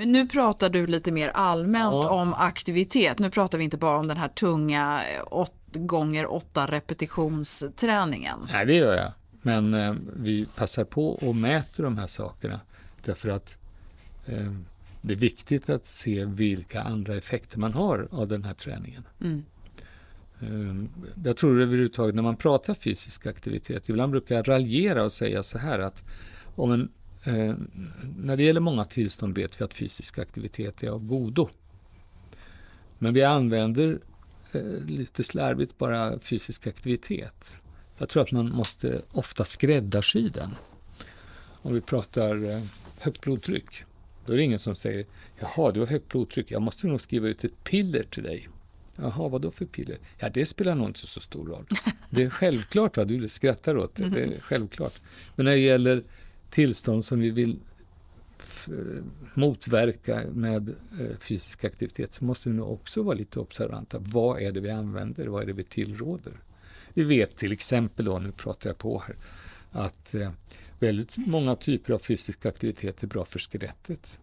Men 0.00 0.12
nu 0.12 0.26
pratar 0.26 0.70
du 0.70 0.86
lite 0.86 1.12
mer 1.12 1.28
allmänt 1.28 1.92
Ja. 1.92 2.10
om 2.10 2.34
aktivitet. 2.34 3.18
Nu 3.18 3.30
pratar 3.30 3.58
vi 3.58 3.64
inte 3.64 3.76
bara 3.76 3.98
om 3.98 4.08
den 4.08 4.16
här 4.16 4.28
tunga 4.28 5.02
8 5.30 5.52
gånger 5.74 6.32
8 6.32 6.66
repetitionsträningen. 6.66 8.38
Nej, 8.52 8.66
det 8.66 8.74
gör 8.74 8.96
jag. 8.96 9.12
Men 9.42 9.74
eh, 9.74 9.94
vi 10.16 10.46
passar 10.56 10.84
på 10.84 11.08
och 11.08 11.36
mäter 11.36 11.82
de 11.84 11.98
här 11.98 12.06
sakerna 12.06 12.60
därför 13.04 13.28
att 13.28 13.56
eh, 14.26 14.52
det 15.02 15.12
är 15.12 15.18
viktigt 15.18 15.70
att 15.70 15.86
se 15.86 16.24
vilka 16.24 16.82
andra 16.82 17.16
effekter 17.16 17.58
man 17.58 17.72
har 17.72 18.08
av 18.10 18.28
den 18.28 18.44
här 18.44 18.54
träningen. 18.54 19.04
Mm. 19.20 19.44
Eh, 20.40 20.88
jag 21.24 21.36
tror 21.36 21.60
överhuvudtaget 21.60 22.14
när 22.14 22.22
man 22.22 22.36
pratar 22.36 22.74
fysisk 22.74 23.26
aktivitet, 23.26 23.88
ibland 23.88 24.12
brukar 24.12 24.34
jag 24.36 24.48
raljera 24.48 25.04
och 25.04 25.12
säga 25.12 25.42
så 25.42 25.58
här 25.58 25.78
att 25.78 26.02
om 26.54 26.72
en, 26.72 26.88
eh, 27.28 27.54
när 28.16 28.36
det 28.36 28.42
gäller 28.42 28.60
många 28.60 28.84
tillstånd 28.84 29.34
vet 29.34 29.60
vi 29.60 29.64
att 29.64 29.74
fysisk 29.74 30.18
aktivitet 30.18 30.82
är 30.82 30.88
av 30.88 31.06
godo. 31.06 31.48
Men 32.98 33.14
vi 33.14 33.24
använder 33.24 33.98
eh, 34.52 34.84
lite 34.86 35.24
slarvigt 35.24 35.78
bara 35.78 36.18
fysisk 36.18 36.66
aktivitet. 36.66 37.56
Jag 37.98 38.08
tror 38.08 38.22
att 38.22 38.32
man 38.32 38.50
måste 38.50 39.02
ofta 39.12 39.44
skräddarsy 39.44 40.28
den. 40.28 40.54
Om 41.62 41.74
vi 41.74 41.80
pratar 41.80 42.50
eh, 42.50 42.62
högt 42.98 43.20
blodtryck, 43.20 43.84
då 44.26 44.32
är 44.32 44.36
det 44.36 44.42
ingen 44.42 44.58
som 44.58 44.76
säger 44.76 45.06
Jaha, 45.38 45.72
du 45.72 45.80
har 45.80 45.86
högt 45.86 46.08
blodtryck, 46.08 46.50
jag 46.50 46.62
måste 46.62 46.86
nog 46.86 47.00
skriva 47.00 47.28
ut 47.28 47.44
ett 47.44 47.64
piller 47.64 48.02
till 48.02 48.22
dig. 48.22 48.48
Jaha, 48.96 49.28
vad 49.28 49.42
då 49.42 49.50
för 49.50 49.66
piller? 49.66 49.98
Ja, 50.18 50.28
det 50.28 50.46
spelar 50.46 50.74
nog 50.74 50.86
inte 50.88 51.06
så 51.06 51.20
stor 51.20 51.46
roll. 51.46 51.66
Det 52.10 52.22
är 52.22 52.30
självklart, 52.30 52.96
va? 52.96 53.04
du 53.04 53.28
skrattar 53.28 53.76
åt 53.76 53.94
det, 53.94 54.08
det 54.08 54.22
är 54.22 54.40
självklart. 54.40 55.00
Men 55.36 55.44
när 55.44 55.52
det 55.52 55.58
gäller 55.58 56.04
tillstånd 56.50 57.04
som 57.04 57.20
vi 57.20 57.30
vill 57.30 57.58
motverka 59.34 60.22
med 60.32 60.68
eh, 60.68 61.16
fysisk 61.18 61.64
aktivitet 61.64 62.12
så 62.12 62.24
måste 62.24 62.48
vi 62.48 62.54
nog 62.54 62.72
också 62.72 63.02
vara 63.02 63.14
lite 63.14 63.40
observanta. 63.40 63.98
Vad 64.00 64.42
är 64.42 64.52
det 64.52 64.60
vi 64.60 64.70
använder? 64.70 65.26
Vad 65.26 65.42
är 65.42 65.46
det 65.46 65.52
vi 65.52 65.64
tillråder? 65.64 66.32
Vi 66.94 67.02
vet 67.02 67.36
till 67.36 67.52
exempel, 67.52 68.04
då, 68.04 68.18
nu 68.18 68.32
pratar 68.32 68.70
jag 68.70 68.78
på 68.78 69.02
här, 69.06 69.16
att 69.70 70.14
eh, 70.14 70.30
väldigt 70.78 71.16
många 71.16 71.56
typer 71.56 71.92
av 71.92 71.98
fysisk 71.98 72.46
aktivitet 72.46 73.02
är 73.02 73.06
bra 73.06 73.24
för 73.24 73.38
skelettet. 73.38 74.18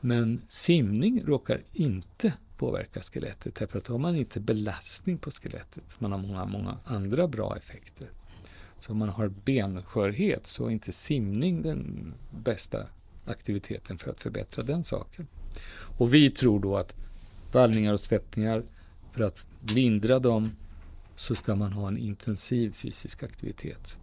Men 0.00 0.42
simning 0.48 1.22
råkar 1.26 1.62
inte 1.72 2.32
påverka 2.56 3.00
skelettet 3.00 3.54
därför 3.54 3.78
att 3.78 3.84
då 3.84 3.92
har 3.92 3.98
man 3.98 4.16
inte 4.16 4.40
belastning 4.40 5.18
på 5.18 5.30
skelettet. 5.30 6.00
Man 6.00 6.12
har 6.12 6.18
många, 6.18 6.44
många 6.44 6.78
andra 6.84 7.28
bra 7.28 7.56
effekter. 7.56 8.10
Så 8.80 8.92
om 8.92 8.98
man 8.98 9.08
har 9.08 9.28
benskörhet 9.28 10.46
så 10.46 10.66
är 10.66 10.70
inte 10.70 10.92
simning 10.92 11.62
den 11.62 12.14
bästa 12.30 12.86
aktiviteten 13.24 13.98
för 13.98 14.10
att 14.10 14.22
förbättra 14.22 14.62
den 14.62 14.84
saken. 14.84 15.26
Och 15.98 16.14
vi 16.14 16.30
tror 16.30 16.60
då 16.60 16.76
att 16.76 16.94
vallningar 17.52 17.92
och 17.92 18.00
svettningar, 18.00 18.64
för 19.12 19.22
att 19.22 19.44
lindra 19.68 20.18
dem 20.18 20.50
så 21.16 21.34
ska 21.34 21.56
man 21.56 21.72
ha 21.72 21.88
en 21.88 21.98
intensiv 21.98 22.72
fysisk 22.72 23.22
aktivitet. 23.22 23.98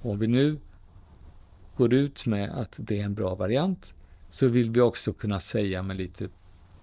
Om 0.00 0.18
vi 0.18 0.26
nu 0.26 0.58
går 1.76 1.94
ut 1.94 2.26
med 2.26 2.50
att 2.50 2.74
det 2.76 3.00
är 3.00 3.04
en 3.04 3.14
bra 3.14 3.34
variant 3.34 3.94
så 4.30 4.48
vill 4.48 4.70
vi 4.70 4.80
också 4.80 5.12
kunna 5.12 5.40
säga 5.40 5.82
med 5.82 5.96
lite 5.96 6.28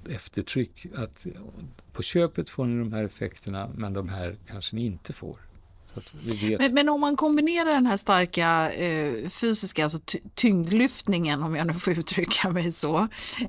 eftertryck 0.09 0.85
att 0.95 1.27
på 1.93 2.03
köpet 2.03 2.49
får 2.49 2.65
ni 2.65 2.79
de 2.79 2.93
här 2.93 3.03
effekterna 3.03 3.69
men 3.75 3.93
de 3.93 4.09
här 4.09 4.37
kanske 4.47 4.75
ni 4.75 4.85
inte 4.85 5.13
får. 5.13 5.39
Men, 6.59 6.73
men 6.73 6.89
om 6.89 7.01
man 7.01 7.15
kombinerar 7.15 7.73
den 7.73 7.85
här 7.85 7.97
starka 7.97 8.71
eh, 8.71 9.29
fysiska, 9.29 9.83
alltså 9.83 9.99
ty- 9.99 10.19
tyngdlyftningen 10.35 11.43
om 11.43 11.55
jag 11.55 11.67
nu 11.67 11.73
får 11.73 11.99
uttrycka 11.99 12.49
mig 12.49 12.71
så, 12.71 13.07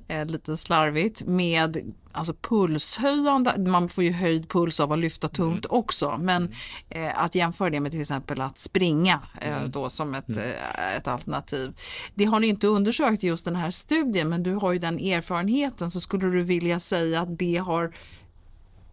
eh, 0.08 0.26
lite 0.26 0.56
slarvigt, 0.56 1.22
med 1.26 1.92
alltså 2.12 2.34
pulshöjande, 2.34 3.58
man 3.58 3.88
får 3.88 4.04
ju 4.04 4.12
höjd 4.12 4.48
puls 4.48 4.80
av 4.80 4.92
att 4.92 4.98
lyfta 4.98 5.28
tungt 5.28 5.66
också, 5.68 6.18
men 6.20 6.54
eh, 6.90 7.22
att 7.24 7.34
jämföra 7.34 7.70
det 7.70 7.80
med 7.80 7.92
till 7.92 8.00
exempel 8.00 8.40
att 8.40 8.58
springa 8.58 9.20
eh, 9.40 9.64
då 9.66 9.90
som 9.90 10.14
ett, 10.14 10.36
eh, 10.36 10.96
ett 10.96 11.08
alternativ. 11.08 11.72
Det 12.14 12.24
har 12.24 12.40
ni 12.40 12.46
inte 12.46 12.66
undersökt 12.66 13.24
i 13.24 13.26
just 13.26 13.44
den 13.44 13.56
här 13.56 13.70
studien, 13.70 14.28
men 14.28 14.42
du 14.42 14.54
har 14.54 14.72
ju 14.72 14.78
den 14.78 14.98
erfarenheten, 14.98 15.90
så 15.90 16.00
skulle 16.00 16.26
du 16.26 16.42
vilja 16.42 16.80
säga 16.80 17.20
att 17.20 17.38
det 17.38 17.56
har 17.56 17.94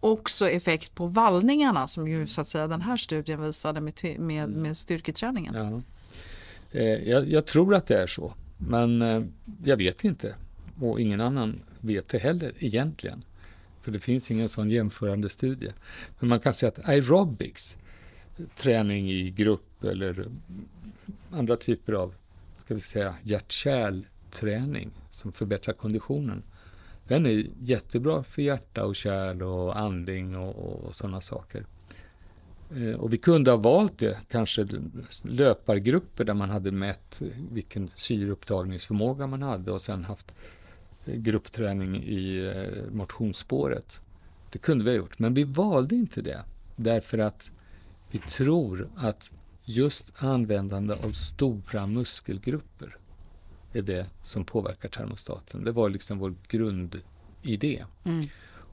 också 0.00 0.50
effekt 0.50 0.94
på 0.94 1.06
vallningarna 1.06 1.88
som 1.88 2.08
ju 2.08 2.26
så 2.26 2.40
att 2.40 2.48
säga 2.48 2.66
den 2.66 2.82
här 2.82 2.96
studien 2.96 3.42
visade 3.42 3.80
med, 3.80 4.16
med, 4.18 4.48
med 4.48 4.76
styrketräningen. 4.76 5.54
Ja. 5.54 5.82
Eh, 6.78 7.08
jag, 7.08 7.28
jag, 7.28 7.46
tror 7.46 7.74
att 7.74 7.86
det 7.86 8.02
är 8.02 8.06
så, 8.06 8.34
men 8.58 9.02
eh, 9.02 9.22
jag 9.64 9.76
vet 9.76 10.04
inte. 10.04 10.34
Och 10.80 11.00
ingen 11.00 11.20
annan 11.20 11.62
vet 11.80 12.08
det 12.08 12.18
heller 12.18 12.52
egentligen. 12.58 13.24
För 13.82 13.92
det 13.92 14.00
finns 14.00 14.30
ingen 14.30 14.48
sån 14.48 14.70
jämförande 14.70 15.28
studie. 15.28 15.72
Men 16.18 16.28
man 16.28 16.40
kan 16.40 16.54
säga 16.54 16.72
att 16.72 16.88
aerobics, 16.88 17.76
träning 18.56 19.10
i 19.10 19.30
grupp 19.30 19.84
eller 19.84 20.26
andra 21.32 21.56
typer 21.56 21.92
av 21.92 22.14
ska 22.58 22.74
vi 22.74 22.80
säga, 22.80 23.14
hjärt-kärlträning 23.22 24.90
som 25.10 25.32
förbättrar 25.32 25.74
konditionen. 25.74 26.42
Den 27.10 27.26
är 27.26 27.46
jättebra 27.60 28.22
för 28.22 28.42
hjärta 28.42 28.84
och 28.84 28.96
kärl 28.96 29.42
och 29.42 29.78
andning 29.78 30.36
och, 30.36 30.84
och 30.84 30.94
sådana 30.94 31.20
saker. 31.20 31.66
Eh, 32.76 32.94
och 32.94 33.12
vi 33.12 33.18
kunde 33.18 33.50
ha 33.50 33.58
valt 33.58 33.98
det, 33.98 34.18
kanske 34.28 34.66
löpargrupper 35.22 36.24
där 36.24 36.34
man 36.34 36.50
hade 36.50 36.72
mätt 36.72 37.22
vilken 37.50 37.88
syreupptagningsförmåga 37.94 39.26
man 39.26 39.42
hade 39.42 39.72
och 39.72 39.80
sen 39.80 40.04
haft 40.04 40.34
eh, 41.06 41.14
gruppträning 41.14 41.96
i 41.96 42.52
eh, 42.54 42.92
motionsspåret. 42.92 44.02
Det 44.50 44.58
kunde 44.58 44.84
vi 44.84 44.90
ha 44.90 44.96
gjort, 44.96 45.18
men 45.18 45.34
vi 45.34 45.44
valde 45.44 45.94
inte 45.94 46.22
det 46.22 46.44
därför 46.76 47.18
att 47.18 47.50
vi 48.10 48.18
tror 48.18 48.88
att 48.96 49.30
just 49.64 50.12
användande 50.16 50.94
av 51.04 51.12
stora 51.12 51.86
muskelgrupper 51.86 52.96
är 53.72 53.82
det 53.82 54.06
som 54.22 54.44
påverkar 54.44 54.88
termostaten. 54.88 55.64
Det 55.64 55.72
var 55.72 55.88
liksom 55.88 56.18
vår 56.18 56.34
grundidé. 56.48 57.84
Mm. 58.04 58.26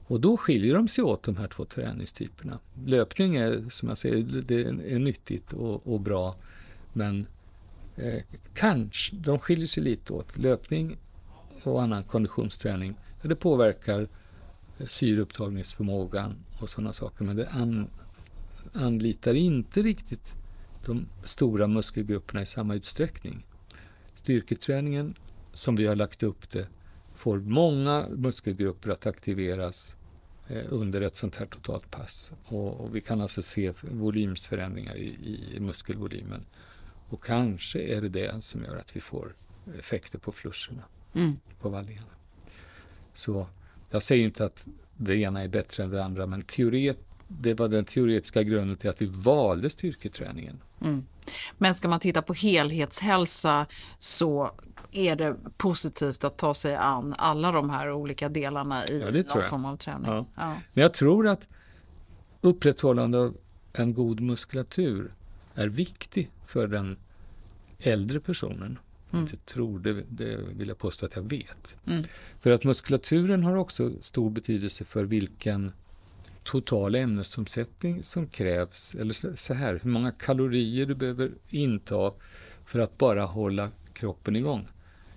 Och 0.06 0.20
då 0.20 0.36
skiljer 0.36 0.74
de 0.74 0.88
sig 0.88 1.04
åt 1.04 1.22
de 1.22 1.36
här 1.36 1.48
två 1.48 1.64
träningstyperna. 1.64 2.58
Löpning 2.86 3.36
är, 3.36 3.68
som 3.70 3.88
jag 3.88 3.98
säger, 3.98 4.42
det 4.46 4.64
är 4.94 4.98
nyttigt 4.98 5.52
och, 5.52 5.86
och 5.86 6.00
bra. 6.00 6.36
Men 6.92 7.26
eh, 7.96 8.22
kanske, 8.54 9.16
de 9.16 9.38
skiljer 9.38 9.66
sig 9.66 9.82
lite 9.82 10.12
åt. 10.12 10.38
Löpning 10.38 10.96
och 11.62 11.82
annan 11.82 12.04
konditionsträning, 12.04 12.94
det 13.22 13.36
påverkar 13.36 14.08
eh, 14.78 14.86
syreupptagningsförmågan 14.86 16.36
och 16.60 16.68
sådana 16.68 16.92
saker. 16.92 17.24
Men 17.24 17.36
det 17.36 17.48
an, 17.48 17.90
anlitar 18.72 19.34
inte 19.34 19.82
riktigt 19.82 20.34
de 20.86 21.06
stora 21.24 21.66
muskelgrupperna 21.66 22.42
i 22.42 22.46
samma 22.46 22.74
utsträckning. 22.74 23.44
Styrketräningen, 24.28 25.14
som 25.52 25.76
vi 25.76 25.86
har 25.86 25.96
lagt 25.96 26.22
upp 26.22 26.50
det, 26.50 26.68
får 27.14 27.38
många 27.38 28.08
muskelgrupper 28.08 28.90
att 28.90 29.06
aktiveras 29.06 29.96
eh, 30.48 30.62
under 30.68 31.00
ett 31.00 31.16
sånt 31.16 31.36
här 31.36 31.46
totalt 31.46 31.90
pass. 31.90 32.32
Och, 32.44 32.80
och 32.80 32.96
vi 32.96 33.00
kan 33.00 33.20
alltså 33.20 33.42
se 33.42 33.72
volymsförändringar 33.80 34.96
i, 34.96 35.08
i, 35.54 35.60
muskelvolymen. 35.60 36.46
Och 37.08 37.24
kanske 37.24 37.80
är 37.80 38.02
det 38.02 38.08
det 38.08 38.44
som 38.44 38.64
gör 38.64 38.76
att 38.76 38.96
vi 38.96 39.00
får 39.00 39.34
effekter 39.78 40.18
på 40.18 40.32
fluscherna, 40.32 40.82
mm. 41.14 41.36
på 41.60 41.68
vallningarna. 41.68 42.12
Så 43.14 43.46
jag 43.90 44.02
säger 44.02 44.24
inte 44.24 44.44
att 44.44 44.66
det 44.96 45.16
ena 45.16 45.42
är 45.42 45.48
bättre 45.48 45.84
än 45.84 45.90
det 45.90 46.04
andra, 46.04 46.26
men 46.26 46.42
teoret, 46.42 46.98
det 47.28 47.54
var 47.54 47.68
den 47.68 47.84
teoretiska 47.84 48.42
grunden 48.42 48.76
till 48.76 48.90
att 48.90 49.02
vi 49.02 49.06
valde 49.06 49.70
styrketräningen. 49.70 50.60
Mm. 50.80 51.06
Men 51.58 51.74
ska 51.74 51.88
man 51.88 52.00
titta 52.00 52.22
på 52.22 52.34
helhetshälsa 52.34 53.66
så 53.98 54.50
är 54.92 55.16
det 55.16 55.36
positivt 55.56 56.24
att 56.24 56.36
ta 56.36 56.54
sig 56.54 56.76
an 56.76 57.14
alla 57.18 57.52
de 57.52 57.70
här 57.70 57.92
olika 57.92 58.28
delarna 58.28 58.84
i 58.84 59.00
ja, 59.00 59.10
någon 59.34 59.44
form 59.44 59.64
av 59.64 59.76
träning. 59.76 60.10
Ja. 60.10 60.26
Ja. 60.34 60.54
Men 60.72 60.82
jag 60.82 60.94
tror 60.94 61.26
att 61.26 61.48
upprätthållande 62.40 63.18
av 63.18 63.36
en 63.72 63.94
god 63.94 64.20
muskulatur 64.20 65.14
är 65.54 65.68
viktig 65.68 66.30
för 66.46 66.66
den 66.66 66.96
äldre 67.78 68.20
personen. 68.20 68.78
Mm. 69.10 69.22
Inte 69.22 69.36
tror, 69.36 69.78
det, 69.78 70.02
det 70.08 70.36
vill 70.36 70.68
jag 70.68 70.78
påstå 70.78 71.06
att 71.06 71.16
jag 71.16 71.22
vet. 71.22 71.76
Mm. 71.86 72.04
För 72.40 72.50
att 72.50 72.64
muskulaturen 72.64 73.44
har 73.44 73.56
också 73.56 73.92
stor 74.00 74.30
betydelse 74.30 74.84
för 74.84 75.04
vilken 75.04 75.72
total 76.48 76.94
ämnesomsättning 76.94 78.02
som 78.02 78.26
krävs, 78.26 78.94
eller 78.94 79.36
så 79.36 79.54
här, 79.54 79.80
hur 79.82 79.90
många 79.90 80.12
kalorier 80.12 80.86
du 80.86 80.94
behöver 80.94 81.30
inta 81.48 82.12
för 82.66 82.78
att 82.80 82.98
bara 82.98 83.22
hålla 83.22 83.70
kroppen 83.92 84.36
igång. 84.36 84.68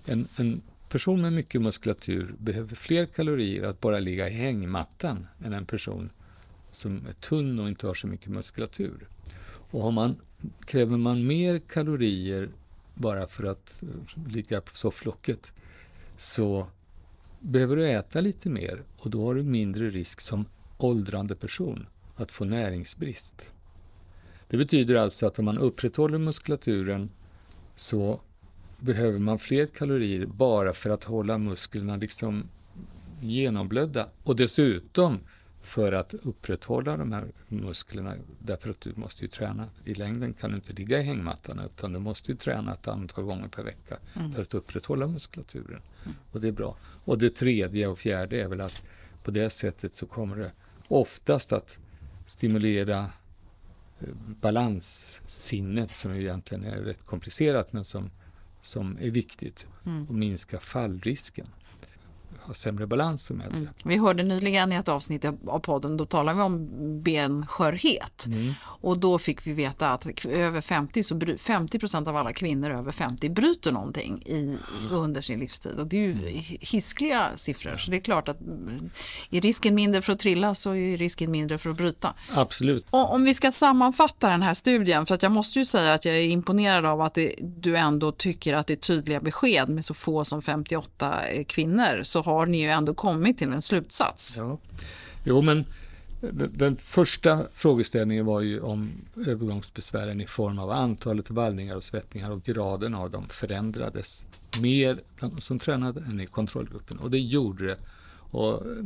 En, 0.06 0.28
en 0.36 0.62
person 0.90 1.22
med 1.22 1.34
mycket 1.34 1.62
muskulatur 1.62 2.34
behöver 2.38 2.76
fler 2.76 3.06
kalorier 3.06 3.64
att 3.64 3.82
bara 3.82 4.00
ligga 4.00 4.30
i 4.30 4.32
hängmattan 4.32 5.28
än 5.46 5.54
en 5.54 5.66
person 5.66 6.10
som 6.72 7.06
är 7.10 7.14
tunn 7.14 7.60
och 7.60 7.68
inte 7.68 7.88
har 7.88 7.94
så 7.94 8.08
mycket 8.08 8.28
muskulatur. 8.28 9.08
Och 9.72 9.82
har 9.82 9.92
man, 9.92 10.16
kräver 10.66 10.98
man 10.98 11.28
mer 11.28 11.60
kalorier 11.60 12.50
bara 12.94 13.28
för 13.28 13.44
att 13.44 13.84
eh, 13.84 14.28
ligga 14.28 14.62
på 14.62 14.76
sofflocket 14.76 15.52
så 16.18 16.68
behöver 17.40 17.76
du 17.76 17.90
äta 17.90 18.22
lite 18.22 18.50
mer 18.50 18.84
och 18.98 19.10
då 19.10 19.26
har 19.26 19.36
du 19.36 19.44
mindre 19.44 19.90
risk 19.90 20.22
som 20.22 20.46
åldrande 20.84 21.36
person 21.36 21.88
att 22.16 22.32
få 22.32 22.46
näringsbrist. 22.46 23.52
Det 24.48 24.58
betyder 24.58 24.96
alltså 24.96 25.28
att 25.28 25.40
om 25.40 25.46
man 25.46 25.58
upprätthåller 25.58 26.18
muskulaturen 26.18 27.10
så 27.76 28.22
behöver 28.80 29.20
man 29.20 29.40
fler 29.40 29.66
kalorier 29.66 30.26
bara 30.26 30.74
för 30.74 30.90
att 30.90 31.04
hålla 31.04 31.38
musklerna 31.38 31.96
liksom 31.96 32.50
genomblödda. 33.22 34.08
Och 34.24 34.36
dessutom 34.36 35.20
för 35.62 35.94
att 35.94 36.14
upprätthålla 36.14 36.98
de 36.98 37.12
här 37.12 37.32
musklerna, 37.48 38.16
därför 38.40 38.70
att 38.70 38.82
du 38.82 38.94
måste 38.96 39.24
ju 39.24 39.28
träna. 39.28 39.68
I 39.86 39.94
längden 39.94 40.34
kan 40.34 40.50
du 40.50 40.56
inte 40.56 40.74
ligga 40.74 41.00
i 41.00 41.04
hängmattan, 41.04 41.60
utan 41.60 41.94
du 41.94 42.00
måste 42.00 42.32
ju 42.32 42.38
träna 42.38 42.74
ett 42.74 42.88
antal 42.88 43.24
gånger 43.24 43.48
per 43.48 43.64
vecka 43.64 43.98
mm. 44.16 44.34
för 44.34 44.42
att 44.42 44.54
upprätthålla 44.54 45.08
muskulaturen. 45.08 45.82
Mm. 46.04 46.18
Och 46.32 46.42
det 46.42 46.48
är 46.48 46.52
bra. 46.52 46.76
Och 47.06 47.18
det 47.18 47.30
tredje 47.30 47.88
och 47.88 48.00
fjärde 48.00 48.42
är 48.42 48.48
väl 48.48 48.62
att 48.62 48.82
på 49.24 49.32
det 49.32 49.50
sättet 49.50 49.96
så 49.96 50.06
kommer 50.06 50.36
det 50.36 50.52
oftast 50.92 51.52
att 51.52 51.78
stimulera 52.26 53.00
eh, 54.00 54.10
balanssinnet 54.42 55.92
som 55.92 56.12
egentligen 56.12 56.64
är 56.64 56.82
rätt 56.82 57.06
komplicerat 57.06 57.74
men 57.74 57.86
som, 57.86 58.12
som 58.62 58.98
är 59.02 59.10
viktigt 59.10 59.68
mm. 59.86 60.08
och 60.08 60.16
minska 60.16 60.60
fallrisken 60.60 61.48
har 62.42 62.54
sämre 62.54 62.88
balans 62.88 63.26
som 63.26 63.42
äldre. 63.42 63.58
Mm. 63.58 63.74
Vi 63.84 63.98
hörde 63.98 64.24
nyligen 64.24 64.72
i 64.72 64.76
ett 64.76 64.90
avsnitt 64.90 65.26
av 65.26 65.60
podden, 65.60 65.98
då 65.98 66.06
talade 66.06 66.38
vi 66.38 66.44
om 66.44 66.70
benskörhet. 67.02 68.26
Mm. 68.28 68.54
Och 68.64 68.98
då 68.98 69.20
fick 69.20 69.48
vi 69.48 69.54
veta 69.54 69.90
att 69.90 70.26
över 70.26 70.62
50, 70.62 71.04
så 71.04 71.20
50 71.38 71.80
procent 71.80 72.08
av 72.08 72.16
alla 72.16 72.34
kvinnor 72.34 72.72
över 72.72 72.92
50 72.92 73.30
bryter 73.30 73.72
någonting 73.72 74.22
i, 74.26 74.58
under 74.92 75.22
sin 75.22 75.40
livstid. 75.40 75.80
Och 75.80 75.88
det 75.88 75.98
är 75.98 76.08
ju 76.08 76.12
mm. 76.12 76.44
hiskliga 76.60 77.32
siffror. 77.36 77.78
Så 77.78 77.92
det 77.92 77.98
är 77.98 78.02
klart 78.02 78.28
att 78.28 78.38
är 79.32 79.42
risken 79.42 79.76
mindre 79.76 80.02
för 80.02 80.14
att 80.14 80.20
trilla 80.20 80.56
så 80.56 80.76
är 80.76 80.98
risken 80.98 81.32
mindre 81.32 81.58
för 81.58 81.70
att 81.70 81.78
bryta. 81.78 82.14
Absolut. 82.36 82.86
Och 82.90 83.14
om 83.14 83.24
vi 83.24 83.34
ska 83.34 83.52
sammanfatta 83.52 84.30
den 84.30 84.42
här 84.42 84.54
studien, 84.54 85.06
för 85.06 85.16
att 85.16 85.24
jag 85.24 85.32
måste 85.32 85.60
ju 85.60 85.66
säga 85.66 85.94
att 85.94 86.06
jag 86.06 86.16
är 86.16 86.22
imponerad 86.22 86.86
av 86.86 87.02
att 87.02 87.14
det, 87.14 87.36
du 87.40 87.78
ändå 87.78 88.12
tycker 88.12 88.54
att 88.54 88.68
det 88.68 88.74
är 88.74 88.78
tydliga 88.78 89.20
besked 89.20 89.70
med 89.70 89.86
så 89.86 89.94
få 89.94 90.26
som 90.26 90.42
58 90.42 91.20
kvinnor. 91.48 92.04
Så 92.04 92.24
har 92.32 92.46
ni 92.46 92.62
ju 92.62 92.68
ändå 92.68 92.94
kommit 92.94 93.38
till 93.38 93.52
en 93.52 93.62
slutsats. 93.62 94.38
Ja. 94.38 94.58
Jo, 95.24 95.42
men 95.42 95.60
eh, 96.22 96.30
den 96.34 96.78
första 96.78 97.40
frågeställningen 97.54 98.26
var 98.26 98.42
ju 98.42 98.60
om 98.60 98.92
övergångsbesvären 99.28 100.22
i 100.22 100.28
form 100.28 100.60
av 100.60 100.72
antalet 100.72 101.30
vallningar 101.30 101.76
och 101.76 101.84
svettningar 101.84 102.32
och 102.32 102.44
graden 102.44 102.96
av 102.96 103.12
dem 103.12 103.26
förändrades 103.30 104.26
mer 104.60 105.02
bland 105.16 105.34
de 105.36 105.42
som 105.42 105.60
tränade 105.60 106.00
än 106.00 106.20
i 106.20 106.28
kontrollgruppen. 106.28 106.98
Och 106.98 107.12
det 107.12 107.20
gjorde 107.20 107.66
det. 107.66 107.78
Och 108.32 108.54
eh, 108.54 108.84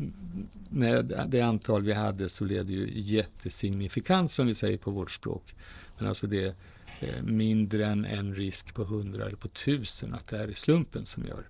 med 0.70 1.26
det 1.28 1.42
antal 1.42 1.84
vi 1.84 1.94
hade 1.94 2.30
så 2.30 2.44
blev 2.44 2.66
det 2.66 2.74
ju 2.74 2.92
jättesignifikant 2.94 4.32
som 4.32 4.48
vi 4.48 4.56
säger 4.56 4.78
på 4.78 4.92
vårt 4.92 5.12
språk. 5.12 5.56
Men 5.98 6.08
alltså 6.08 6.28
det 6.28 6.56
är 7.00 7.22
mindre 7.24 7.86
än 7.86 8.06
en 8.06 8.36
risk 8.36 8.74
på 8.74 8.82
100 8.82 9.26
eller 9.26 9.36
på 9.36 9.48
1000 9.48 10.14
att 10.14 10.28
det 10.28 10.38
är 10.38 10.54
slumpen 10.54 11.06
som 11.06 11.26
gör. 11.26 11.48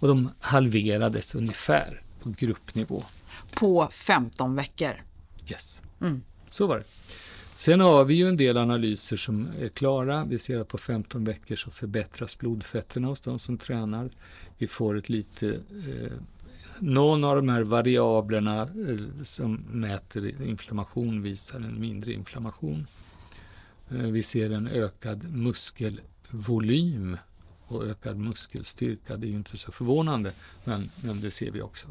Och 0.00 0.08
de 0.08 0.30
halverades 0.40 1.34
ungefär 1.34 2.02
på 2.22 2.34
gruppnivå. 2.38 3.04
På 3.54 3.88
15 3.92 4.54
veckor? 4.54 5.04
Yes, 5.50 5.82
mm. 6.00 6.22
så 6.48 6.66
var 6.66 6.78
det. 6.78 6.84
Sen 7.58 7.80
har 7.80 8.04
vi 8.04 8.14
ju 8.14 8.28
en 8.28 8.36
del 8.36 8.56
analyser 8.56 9.16
som 9.16 9.48
är 9.60 9.68
klara. 9.68 10.24
Vi 10.24 10.38
ser 10.38 10.58
att 10.58 10.68
på 10.68 10.78
15 10.78 11.24
veckor 11.24 11.56
så 11.56 11.70
förbättras 11.70 12.38
blodfetterna 12.38 13.08
hos 13.08 13.20
de 13.20 13.38
som 13.38 13.58
tränar. 13.58 14.10
Vi 14.58 14.66
får 14.66 14.98
ett 14.98 15.08
lite 15.08 15.48
eh, 15.48 16.12
någon 16.78 17.24
av 17.24 17.36
de 17.36 17.48
här 17.48 17.62
variablerna 17.62 18.62
eh, 18.62 19.24
som 19.24 19.54
mäter 19.54 20.42
inflammation 20.42 21.22
visar 21.22 21.60
en 21.60 21.80
mindre 21.80 22.12
inflammation. 22.12 22.86
Eh, 23.90 23.96
vi 23.96 24.22
ser 24.22 24.50
en 24.50 24.68
ökad 24.68 25.24
muskelvolym 25.34 27.16
och 27.70 27.86
ökad 27.86 28.16
muskelstyrka. 28.16 29.16
Det 29.16 29.26
är 29.26 29.28
ju 29.28 29.36
inte 29.36 29.58
så 29.58 29.72
förvånande, 29.72 30.32
men, 30.64 30.90
men 31.02 31.20
det 31.20 31.30
ser 31.30 31.50
vi 31.50 31.62
också. 31.62 31.88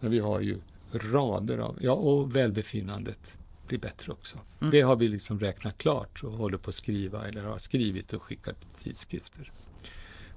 Men 0.00 0.10
vi 0.10 0.18
har 0.18 0.40
ju 0.40 0.60
rader 0.92 1.58
av, 1.58 1.78
ja 1.80 1.92
och 1.92 2.36
välbefinnandet 2.36 3.36
blir 3.66 3.78
bättre 3.78 4.12
också. 4.12 4.38
Mm. 4.60 4.70
Det 4.70 4.80
har 4.80 4.96
vi 4.96 5.08
liksom 5.08 5.40
räknat 5.40 5.78
klart 5.78 6.24
och 6.24 6.32
håller 6.32 6.58
på 6.58 6.70
att 6.70 6.74
skriva 6.74 7.28
eller 7.28 7.42
har 7.42 7.58
skrivit 7.58 8.12
och 8.12 8.22
skickat 8.22 8.60
till 8.60 8.84
tidskrifter. 8.84 9.52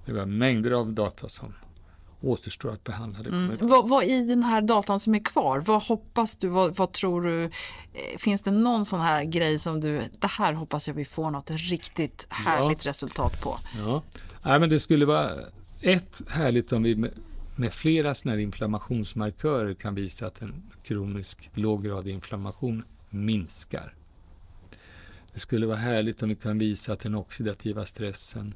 Det 0.06 0.14
var 0.14 0.26
mängder 0.26 0.72
av 0.72 0.94
data 0.94 1.30
som 1.30 1.54
återstår 2.22 2.70
att 2.70 2.84
behandla. 2.84 3.24
Det 3.24 3.30
mm. 3.30 3.58
vad, 3.62 3.90
vad, 3.90 4.04
I 4.04 4.26
den 4.26 4.44
här 4.44 4.62
datan 4.62 5.00
som 5.00 5.16
är 5.16 5.20
kvar, 5.20 5.60
vad 5.60 5.84
hoppas 5.84 6.36
du, 6.36 6.48
vad, 6.48 6.76
vad, 6.76 6.92
tror 6.92 7.22
du, 7.22 7.44
eh, 7.44 7.50
finns 8.18 8.42
det 8.42 8.52
någon 8.52 8.86
sån 8.86 9.00
här 9.00 9.24
grej 9.24 9.60
som 9.60 9.82
du, 9.82 10.02
det 10.20 10.28
här 10.28 10.54
hoppas 10.54 10.88
jag 10.88 10.96
vi 10.96 11.06
får 11.06 11.32
något 11.32 11.52
riktigt 11.52 12.26
härligt 12.30 12.86
ja. 12.86 12.90
resultat 12.90 13.42
på? 13.42 13.60
Ja, 13.78 14.04
Nej, 14.44 14.60
men 14.60 14.70
det 14.70 14.80
skulle 14.80 15.06
vara 15.06 15.32
ett 15.82 16.22
härligt 16.28 16.74
om 16.74 16.84
vi 16.84 16.96
med, 16.96 17.12
med 17.56 17.74
flera 17.74 18.16
sådana 18.16 18.36
här 18.36 18.42
inflammationsmarkörer 18.42 19.74
kan 19.74 19.96
visa 19.96 20.28
att 20.28 20.42
en 20.42 20.64
kronisk 20.84 21.50
låggradig 21.54 22.14
inflammation 22.14 22.84
minskar. 23.10 23.94
Det 25.34 25.40
skulle 25.40 25.66
vara 25.66 25.78
härligt 25.78 26.24
om 26.24 26.30
vi 26.30 26.36
kan 26.36 26.58
visa 26.58 26.94
att 26.94 27.00
den 27.00 27.16
oxidativa 27.16 27.86
stressen 27.86 28.54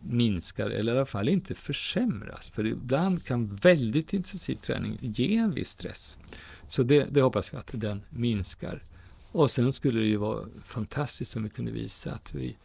minskar 0.00 0.70
eller 0.70 0.94
i 0.94 0.96
alla 0.96 1.06
fall 1.06 1.28
inte 1.28 1.54
försämras. 1.54 2.50
För 2.50 2.66
ibland 2.66 3.24
kan 3.24 3.48
väldigt 3.48 4.12
intensiv 4.12 4.56
träning 4.56 4.98
ge 5.00 5.36
en 5.36 5.54
viss 5.54 5.70
stress. 5.70 6.18
Så 6.68 6.82
det, 6.82 7.04
det 7.04 7.22
hoppas 7.22 7.54
vi 7.54 7.58
att 7.58 7.70
den 7.72 8.02
minskar. 8.10 8.82
Och 9.32 9.50
sen 9.50 9.72
skulle 9.72 10.00
det 10.00 10.06
ju 10.06 10.16
vara 10.16 10.44
fantastiskt 10.64 11.36
om 11.36 11.42
vi 11.42 11.48
kunde 11.48 11.72
visa 11.72 12.12
att 12.12 12.34
vi 12.34 12.56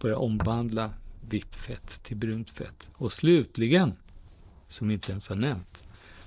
börjar 0.00 0.16
omvandla 0.16 0.90
vitt 1.28 1.56
fett 1.56 2.02
till 2.02 2.16
brunt 2.16 2.50
fett. 2.50 2.90
Och 2.92 3.12
slutligen, 3.12 3.92
som 4.68 4.88
vi 4.88 4.94
inte 4.94 5.10
ens 5.10 5.28
har 5.28 5.36
nämnt, 5.36 5.84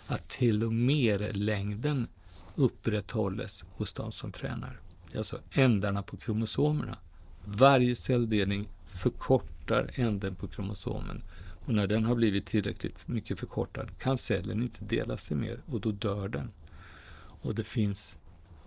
att 0.08 0.27
till 0.29 0.63
och 0.63 0.73
med 0.73 1.38
längden 1.38 2.08
upprätthålles 2.55 3.65
hos 3.71 3.93
de 3.93 4.12
som 4.12 4.31
tränar. 4.31 4.79
Det 5.08 5.15
är 5.15 5.17
alltså 5.17 5.39
ändarna 5.51 6.03
på 6.03 6.17
kromosomerna. 6.17 6.97
Varje 7.45 7.95
celldelning 7.95 8.67
förkortar 8.86 9.91
änden 9.95 10.36
på 10.36 10.47
kromosomen. 10.47 11.23
Och 11.65 11.73
när 11.73 11.88
den 11.88 12.05
har 12.05 12.15
blivit 12.15 12.45
tillräckligt 12.45 13.08
mycket 13.08 13.39
förkortad 13.39 13.89
kan 13.99 14.17
cellen 14.17 14.63
inte 14.63 14.86
dela 14.86 15.17
sig 15.17 15.38
mer 15.38 15.62
och 15.65 15.81
då 15.81 15.91
dör 15.91 16.27
den. 16.27 16.51
Och 17.41 17.55
det 17.55 17.63
finns 17.63 18.17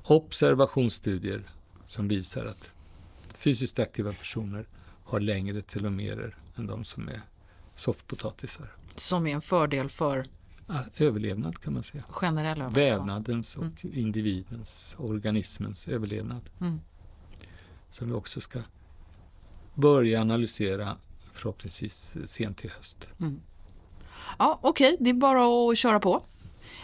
observationsstudier 0.03 1.43
som 1.87 2.09
visar 2.09 2.45
att 2.45 2.71
fysiskt 3.35 3.79
aktiva 3.79 4.13
personer 4.13 4.67
har 5.09 5.21
längre 5.21 5.61
telomerer 5.61 6.37
än 6.57 6.67
de 6.67 6.85
som 6.85 7.09
är 7.09 7.21
soffpotatisar. 7.75 8.73
Som 8.97 9.27
är 9.27 9.35
en 9.35 9.43
fördel 9.43 9.91
för? 9.91 10.27
överlevnad 10.99 11.59
kan 11.59 11.73
man 11.73 11.83
säga. 11.83 12.05
Generell 12.09 12.63
överlevnad. 12.63 12.75
Vävnadens 12.75 13.57
och 13.57 13.63
mm. 13.65 13.75
individens, 13.83 14.97
organismens 14.99 15.89
överlevnad. 15.89 16.51
Mm. 16.61 16.81
Som 17.91 18.09
vi 18.09 18.15
också 18.15 18.41
ska 18.41 18.61
börja 19.75 20.21
analysera 20.21 20.97
förhoppningsvis 21.33 22.17
sent 22.27 22.65
i 22.65 22.69
höst. 22.69 23.09
Mm. 23.21 23.41
Ja, 24.39 24.59
Okej, 24.63 24.95
okay. 24.95 25.05
det 25.05 25.11
är 25.11 25.15
bara 25.15 25.71
att 25.71 25.79
köra 25.79 26.01
på. 26.01 26.23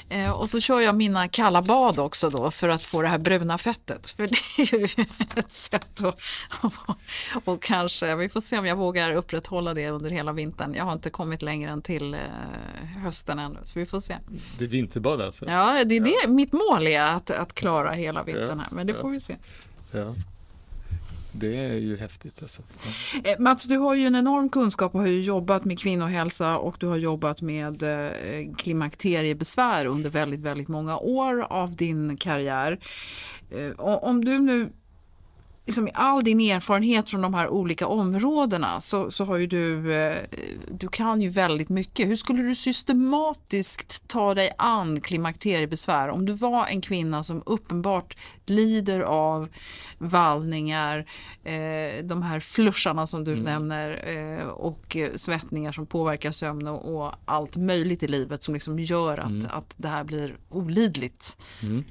Eh, 0.09 0.31
och 0.31 0.51
så 0.51 0.61
kör 0.61 0.81
jag 0.81 0.95
mina 0.95 1.29
kalla 1.29 1.63
bad 1.63 1.99
också 1.99 2.31
då 2.31 2.51
för 2.51 2.69
att 2.69 2.83
få 2.83 3.03
det 3.03 3.09
här 3.09 3.19
bruna 3.19 3.59
fettet. 3.59 4.09
För 4.09 4.27
det 4.27 4.63
är 4.63 4.79
ju 4.79 5.05
ett 5.37 5.53
sätt 5.53 6.05
att... 6.05 6.21
Och 7.45 7.63
kanske, 7.63 8.17
vi 8.17 8.29
får 8.29 8.41
se 8.41 8.59
om 8.59 8.67
jag 8.67 8.77
vågar 8.77 9.13
upprätthålla 9.13 9.75
det 9.75 9.91
under 9.91 10.11
hela 10.11 10.33
vintern. 10.33 10.75
Jag 10.75 10.85
har 10.85 10.93
inte 10.93 11.11
kommit 11.11 11.43
längre 11.43 11.71
än 11.71 11.83
till 11.83 12.15
eh, 12.15 12.21
hösten 13.03 13.39
ännu, 13.39 13.59
så 13.65 13.79
vi 13.79 13.87
får 13.87 14.01
se. 14.01 14.17
Det 14.59 14.65
är 14.65 14.69
vinterbad 14.69 15.21
alltså? 15.21 15.45
Ja, 15.49 15.85
det 15.85 15.97
är 15.97 16.01
det 16.01 16.29
mitt 16.29 16.53
mål 16.53 16.87
är, 16.87 17.03
att, 17.03 17.31
att 17.31 17.55
klara 17.55 17.91
hela 17.91 18.23
vintern 18.23 18.61
här, 18.61 18.69
men 18.71 18.87
det 18.87 18.95
får 18.95 19.11
vi 19.11 19.21
se. 19.21 19.37
Ja. 19.91 20.15
Det 21.37 21.57
är 21.57 21.75
ju 21.75 21.97
häftigt 21.97 22.43
alltså. 22.43 22.63
Ja. 23.25 23.35
Mats, 23.39 23.65
du 23.65 23.77
har 23.77 23.95
ju 23.95 24.07
en 24.07 24.17
enorm 24.17 24.49
kunskap 24.49 24.95
och 24.95 25.01
har 25.01 25.07
ju 25.07 25.21
jobbat 25.21 25.65
med 25.65 25.79
kvinnohälsa 25.79 26.59
och 26.59 26.77
du 26.81 26.87
har 26.87 26.97
jobbat 26.97 27.43
med 27.43 27.83
eh, 27.83 28.55
klimakteriebesvär 28.57 29.87
under 29.87 30.11
väldigt, 30.11 30.41
väldigt 30.41 30.69
många 30.69 30.99
år 30.99 31.41
av 31.41 31.77
din 31.77 32.17
karriär. 32.17 32.79
Eh, 33.51 33.81
om 33.81 34.25
du 34.25 34.39
nu 34.39 34.73
liksom, 35.67 35.89
all 35.95 36.25
din 36.25 36.41
erfarenhet 36.41 37.11
från 37.11 37.21
de 37.23 37.35
här 37.35 37.49
olika 37.49 37.87
områdena 37.87 38.81
så, 38.81 39.11
så 39.11 39.25
har 39.25 39.37
ju 39.37 39.47
du, 39.47 39.95
eh, 39.95 40.17
du 40.71 40.89
kan 40.89 41.21
ju 41.21 41.29
väldigt 41.29 41.69
mycket. 41.69 42.09
Hur 42.09 42.17
skulle 42.17 42.43
du 42.43 42.55
systematiskt 42.55 44.09
ta 44.09 44.35
dig 44.35 44.51
an 44.59 45.01
klimakteriebesvär 45.01 46.09
om 46.09 46.27
du 46.27 46.33
var 46.33 46.67
en 46.67 46.81
kvinna 46.81 47.25
som 47.25 47.43
uppenbart 47.47 48.17
lider 48.47 49.01
av 49.01 49.49
vallningar, 49.99 50.99
eh, 51.45 52.05
de 52.05 52.23
här 52.23 52.41
flussarna 52.41 53.07
som 53.07 53.25
du 53.25 53.33
mm. 53.33 53.45
nämner 53.45 54.09
eh, 54.41 54.47
och 54.47 54.97
svettningar 55.17 55.73
som 55.73 55.87
påverkar 55.87 56.33
sömn 56.33 56.67
och, 56.67 56.95
och, 56.95 57.13
allt 57.25 57.57
möjligt 57.57 58.03
i 58.03 58.09
livet 58.09 58.43
som 58.43 58.55
liksom 58.55 58.79
gör 58.79 59.19
att, 59.19 59.31
mm. 59.31 59.47
att 59.51 59.75
det 59.77 59.89
här 59.89 60.05
blir 60.05 60.37
olidligt. 60.49 61.37
Mm. 61.63 61.85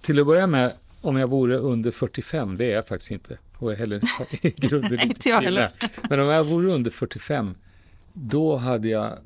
Till 0.00 0.20
att 0.20 0.26
börja 0.26 0.46
med 0.46 0.72
om 1.04 1.16
jag 1.16 1.28
vore 1.28 1.56
under 1.56 1.90
45, 1.90 2.56
det 2.56 2.64
är 2.64 2.74
jag 2.74 2.88
faktiskt 2.88 3.10
inte. 3.10 3.38
Och 3.58 3.72
jag 3.72 3.76
heller 3.76 4.00
i 4.42 4.50
grunden 4.56 5.00
inte 5.00 5.28
jag 5.28 5.42
heller. 5.42 5.70
Men 6.10 6.20
om 6.20 6.26
jag 6.26 6.44
vore 6.44 6.72
under 6.72 6.90
45, 6.90 7.54
då 8.12 8.56
hade 8.56 8.88
jag, 8.88 9.18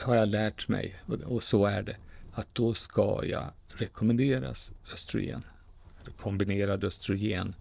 har 0.00 0.16
jag 0.16 0.28
lärt 0.28 0.68
mig, 0.68 0.94
och, 1.06 1.14
och 1.14 1.42
så 1.42 1.66
är 1.66 1.82
det, 1.82 1.96
att 2.34 2.54
då 2.54 2.74
ska 2.74 3.20
jag 3.24 3.44
rekommenderas 3.74 4.72
östrogen. 4.94 5.42
Kombinerad 6.20 6.84
östrogen, 6.84 7.54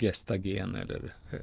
gestagen 0.00 0.74
eller 0.74 1.14
eh, 1.32 1.38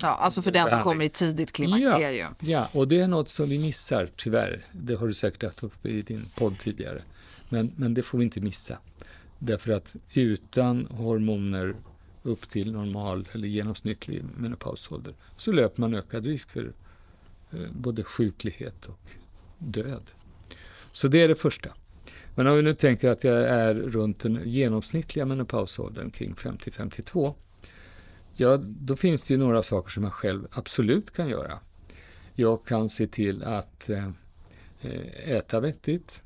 Ja, 0.00 0.08
alltså 0.08 0.42
för 0.42 0.50
den 0.50 0.70
som 0.70 0.82
kommer 0.82 1.04
i 1.04 1.08
tidigt 1.08 1.52
klimakterium. 1.52 2.34
Ja, 2.40 2.48
ja, 2.48 2.68
och 2.80 2.88
det 2.88 3.00
är 3.00 3.08
något 3.08 3.28
som 3.28 3.48
vi 3.48 3.58
missar 3.58 4.10
tyvärr. 4.16 4.66
Det 4.72 4.94
har 4.94 5.06
du 5.06 5.14
säkert 5.14 5.42
haft 5.42 5.62
upp 5.62 5.86
i 5.86 6.02
din 6.02 6.26
podd 6.34 6.58
tidigare. 6.58 7.02
Men, 7.48 7.72
men 7.76 7.94
det 7.94 8.02
får 8.02 8.18
vi 8.18 8.24
inte 8.24 8.40
missa. 8.40 8.78
Därför 9.38 9.72
att 9.72 9.96
utan 10.14 10.86
hormoner 10.86 11.76
upp 12.22 12.50
till 12.50 12.72
normal 12.72 13.24
eller 13.32 13.48
genomsnittlig 13.48 14.24
menopausålder 14.36 15.14
så 15.36 15.52
löper 15.52 15.80
man 15.80 15.94
ökad 15.94 16.26
risk 16.26 16.50
för 16.50 16.72
eh, 17.50 17.72
både 17.72 18.04
sjuklighet 18.04 18.86
och 18.86 19.00
död. 19.58 20.10
Så 20.92 21.08
det 21.08 21.22
är 21.22 21.28
det 21.28 21.34
första. 21.34 21.70
Men 22.34 22.46
om 22.46 22.56
vi 22.56 22.62
nu 22.62 22.74
tänker 22.74 23.08
att 23.08 23.24
jag 23.24 23.42
är 23.42 23.74
runt 23.74 24.20
den 24.20 24.40
genomsnittliga 24.44 25.26
menopausåldern 25.26 26.10
kring 26.10 26.34
50-52 26.34 27.34
Ja, 28.40 28.56
då 28.56 28.96
finns 28.96 29.22
det 29.22 29.34
ju 29.34 29.38
några 29.38 29.62
saker 29.62 29.90
som 29.90 30.04
jag 30.04 30.12
själv 30.12 30.46
absolut 30.50 31.10
kan 31.10 31.28
göra. 31.28 31.58
Jag 32.34 32.64
kan 32.66 32.88
se 32.90 33.06
till 33.06 33.44
att 33.44 33.88
eh, 33.88 34.08
eh, 34.80 35.30
äta 35.30 35.60
vettigt 35.60 36.22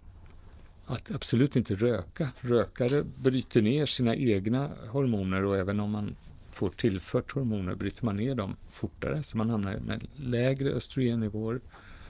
att 0.92 1.14
absolut 1.14 1.56
inte 1.56 1.74
röka. 1.74 2.28
Rökare 2.40 3.04
bryter 3.04 3.62
ner 3.62 3.86
sina 3.86 4.16
egna 4.16 4.70
hormoner 4.88 5.44
och 5.44 5.56
även 5.56 5.80
om 5.80 5.90
man 5.90 6.16
får 6.50 6.70
tillfört 6.70 7.32
hormoner 7.32 7.74
bryter 7.74 8.04
man 8.04 8.16
ner 8.16 8.34
dem 8.34 8.56
fortare 8.70 9.22
så 9.22 9.36
man 9.36 9.50
hamnar 9.50 9.76
med 9.76 10.06
lägre 10.16 10.70
östrogennivåer. 10.70 11.60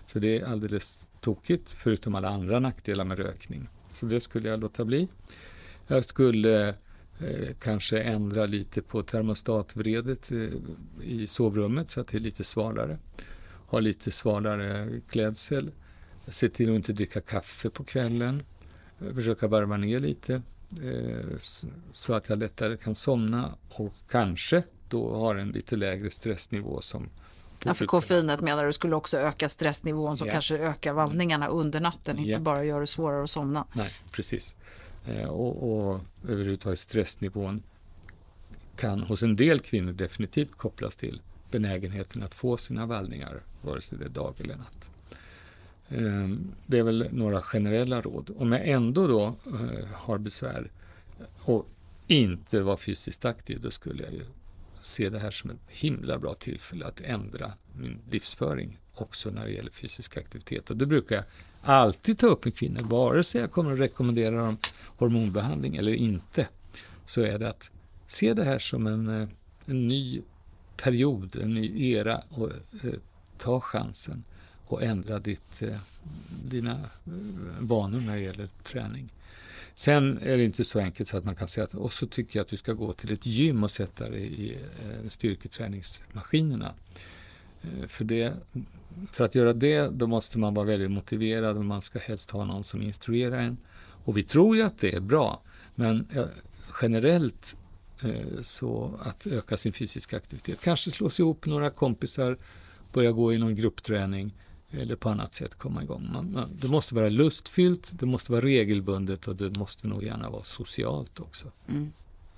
Så 0.07 0.19
det 0.19 0.41
är 0.41 0.47
alldeles 0.47 1.07
tokigt 1.21 1.73
förutom 1.73 2.15
alla 2.15 2.29
andra 2.29 2.61
nackdelar 2.61 3.05
med 3.05 3.19
rökning. 3.19 3.69
Så 4.01 4.07
det 4.07 4.21
skulle 4.21 4.49
jag 4.49 4.61
låta 4.61 4.85
bli. 4.85 5.09
Jag 5.87 6.05
skulle 6.05 6.69
eh, 7.19 7.55
kanske 7.61 8.01
ändra 8.01 8.47
lite 8.47 8.83
på 8.83 9.03
termostatvredet 9.03 10.33
eh, 10.33 10.49
i 11.03 11.27
sovrummet 11.27 11.91
så 11.91 12.01
att 12.01 12.09
det 12.09 12.19
är 12.19 12.21
lite 12.21 12.45
svalare. 12.45 12.99
Ha 13.67 13.81
lite 13.81 14.11
svalare 14.11 15.01
klädsel. 15.11 15.71
Se 16.29 16.49
till 16.49 16.71
att 16.71 16.77
inte 16.77 16.93
dricka 16.93 17.21
kaffe 17.21 17.71
på 17.71 17.85
kvällen 17.85 18.43
försöka 19.15 19.49
varva 19.49 19.77
ner 19.77 20.01
lite 20.01 20.43
eh, 20.83 21.39
så 21.93 22.15
att 22.15 22.29
jag 22.29 22.39
lättare 22.39 22.77
kan 22.77 22.95
somna 22.95 23.55
och 23.69 23.93
kanske 24.11 24.63
då 24.89 25.15
har 25.15 25.35
en 25.35 25.49
lite 25.49 25.77
lägre 25.77 26.11
stressnivå 26.11 26.81
som 26.81 27.09
Ja, 27.65 27.75
för 27.75 27.87
koffeinet 27.87 28.41
menar 28.41 28.67
du 28.67 28.73
skulle 28.73 28.97
också 28.97 29.19
öka 29.19 29.49
stressnivån 29.49 30.17
som 30.17 30.27
ja. 30.27 30.33
kanske 30.33 30.59
ökar 30.59 30.93
vallningarna 30.93 31.49
under 31.49 31.81
natten, 31.81 32.19
inte 32.19 32.31
ja. 32.31 32.39
bara 32.39 32.65
gör 32.65 32.81
det 32.81 32.87
svårare 32.87 33.25
att 33.25 33.31
somna. 33.31 33.65
Nej, 33.73 33.91
precis. 34.11 34.57
Eh, 35.07 35.29
och, 35.29 35.73
och 35.73 36.01
överhuvudtaget 36.29 36.79
stressnivån 36.79 37.63
kan 38.77 39.01
hos 39.01 39.23
en 39.23 39.37
del 39.37 39.61
kvinnor 39.61 39.93
definitivt 39.93 40.57
kopplas 40.57 40.97
till 40.97 41.23
benägenheten 41.51 42.23
att 42.23 42.35
få 42.35 42.57
sina 42.57 42.87
vallningar, 42.87 43.43
vare 43.63 43.81
sig 43.81 43.99
det 43.99 44.05
är 44.05 44.09
dag 44.09 44.35
eller 44.39 44.57
natt. 44.57 44.91
Eh, 45.95 46.29
det 46.67 46.79
är 46.79 46.83
väl 46.83 47.09
några 47.13 47.43
generella 47.43 48.01
råd. 48.01 48.31
Om 48.37 48.53
jag 48.53 48.69
ändå 48.69 49.07
då 49.07 49.25
eh, 49.47 49.89
har 49.93 50.19
besvär 50.19 50.71
eh, 51.21 51.49
och 51.49 51.69
inte 52.07 52.61
var 52.61 52.77
fysiskt 52.77 53.25
aktiv, 53.25 53.61
då 53.61 53.71
skulle 53.71 54.03
jag 54.03 54.13
ju 54.13 54.23
se 54.83 55.09
det 55.09 55.19
här 55.19 55.31
som 55.31 55.51
ett 55.51 55.57
himla 55.69 56.19
bra 56.19 56.35
tillfälle 56.35 56.87
att 56.87 57.01
ändra 57.01 57.53
min 57.77 57.99
livsföring 58.11 58.79
också 58.95 59.31
när 59.31 59.45
det 59.45 59.53
gäller 59.53 59.71
fysisk 59.71 60.17
aktivitet. 60.17 60.71
Och 60.71 60.77
det 60.77 60.87
brukar 60.87 61.15
jag 61.17 61.25
alltid 61.63 62.19
ta 62.19 62.27
upp 62.27 62.45
med 62.45 62.57
kvinnor, 62.57 62.83
vare 62.83 63.25
sig 63.25 63.41
jag 63.41 63.53
kommer 63.53 63.73
att 63.73 63.79
rekommendera 63.79 64.37
dem 64.37 64.57
hormonbehandling 64.97 65.77
eller 65.77 65.93
inte, 65.93 66.49
så 67.07 67.21
är 67.21 67.39
det 67.39 67.49
att 67.49 67.71
se 68.09 68.35
det 68.35 68.45
här 68.45 68.59
som 68.59 68.87
en, 68.87 69.09
en 69.67 69.89
ny 69.89 70.23
period, 70.77 71.37
en 71.37 71.55
ny 71.55 71.91
era 71.91 72.23
och 72.29 72.51
eh, 72.85 72.93
ta 73.39 73.61
chansen 73.61 74.25
och 74.73 74.83
ändra 74.83 75.19
ditt, 75.19 75.63
eh, 75.63 75.77
dina 76.45 76.73
eh, 76.73 77.13
vanor 77.61 78.01
när 78.01 78.15
det 78.15 78.23
gäller 78.23 78.49
träning. 78.63 79.13
Sen 79.75 80.19
är 80.23 80.37
det 80.37 80.45
inte 80.45 80.65
så 80.65 80.81
enkelt 80.81 81.09
så 81.09 81.17
att 81.17 81.25
man 81.25 81.37
kan 81.37 81.49
säga 81.49 81.65
att 81.65 81.75
och 81.75 81.93
så 81.93 82.07
tycker 82.07 82.39
jag 82.39 82.45
att 82.45 82.49
du 82.49 82.57
ska 82.57 82.73
gå 82.73 82.93
till 82.93 83.13
ett 83.13 83.27
gym 83.27 83.65
och 83.65 83.71
sätta 83.71 84.11
dig 84.11 84.23
i 84.23 84.53
eh, 84.55 85.09
styrketräningsmaskinerna. 85.09 86.75
För, 87.87 88.05
det, 88.05 88.33
för 89.13 89.25
att 89.25 89.35
göra 89.35 89.53
det 89.53 89.89
då 89.89 90.07
måste 90.07 90.39
man 90.39 90.55
vara 90.55 90.67
väldigt 90.67 90.91
motiverad 90.91 91.57
och 91.57 91.65
man 91.65 91.83
ska 91.83 91.99
helst 91.99 92.31
ha 92.31 92.45
någon 92.45 92.65
som 92.65 92.83
instruerar 92.83 93.39
en. 93.39 93.57
Och 94.05 94.17
vi 94.17 94.23
tror 94.23 94.57
ju 94.57 94.63
att 94.63 94.79
det 94.79 94.95
är 94.95 95.01
bra, 95.01 95.43
men 95.75 96.09
generellt 96.83 97.57
så 98.43 99.01
att 99.03 99.27
öka 99.27 99.57
sin 99.57 99.73
fysiska 99.73 100.17
aktivitet. 100.17 100.61
Kanske 100.61 100.91
slå 100.91 101.11
sig 101.11 101.23
ihop 101.23 101.47
några 101.47 101.71
kompisar, 101.71 102.39
börja 102.93 103.13
gå 103.13 103.33
i 103.33 103.39
någon 103.39 103.55
gruppträning 103.55 104.35
eller 104.73 104.97
på 104.97 105.09
annat 105.09 105.35
sätt 105.35 105.55
komma 105.55 105.83
igång. 105.83 106.09
Man, 106.13 106.33
man, 106.33 106.49
det 106.61 106.69
måste 106.69 106.95
vara 106.95 107.09
lustfyllt, 107.09 107.93
det 107.93 108.07
måste 108.07 108.33
vara 108.33 108.45
regelbundet 108.45 109.29
och 109.29 109.37
det 109.37 109.59
måste 109.59 109.89
nog 109.89 110.05
gärna 110.05 110.31
vara 110.31 110.45
socialt 110.45 111.21
också. 111.21 111.53
Mm. 111.69 111.93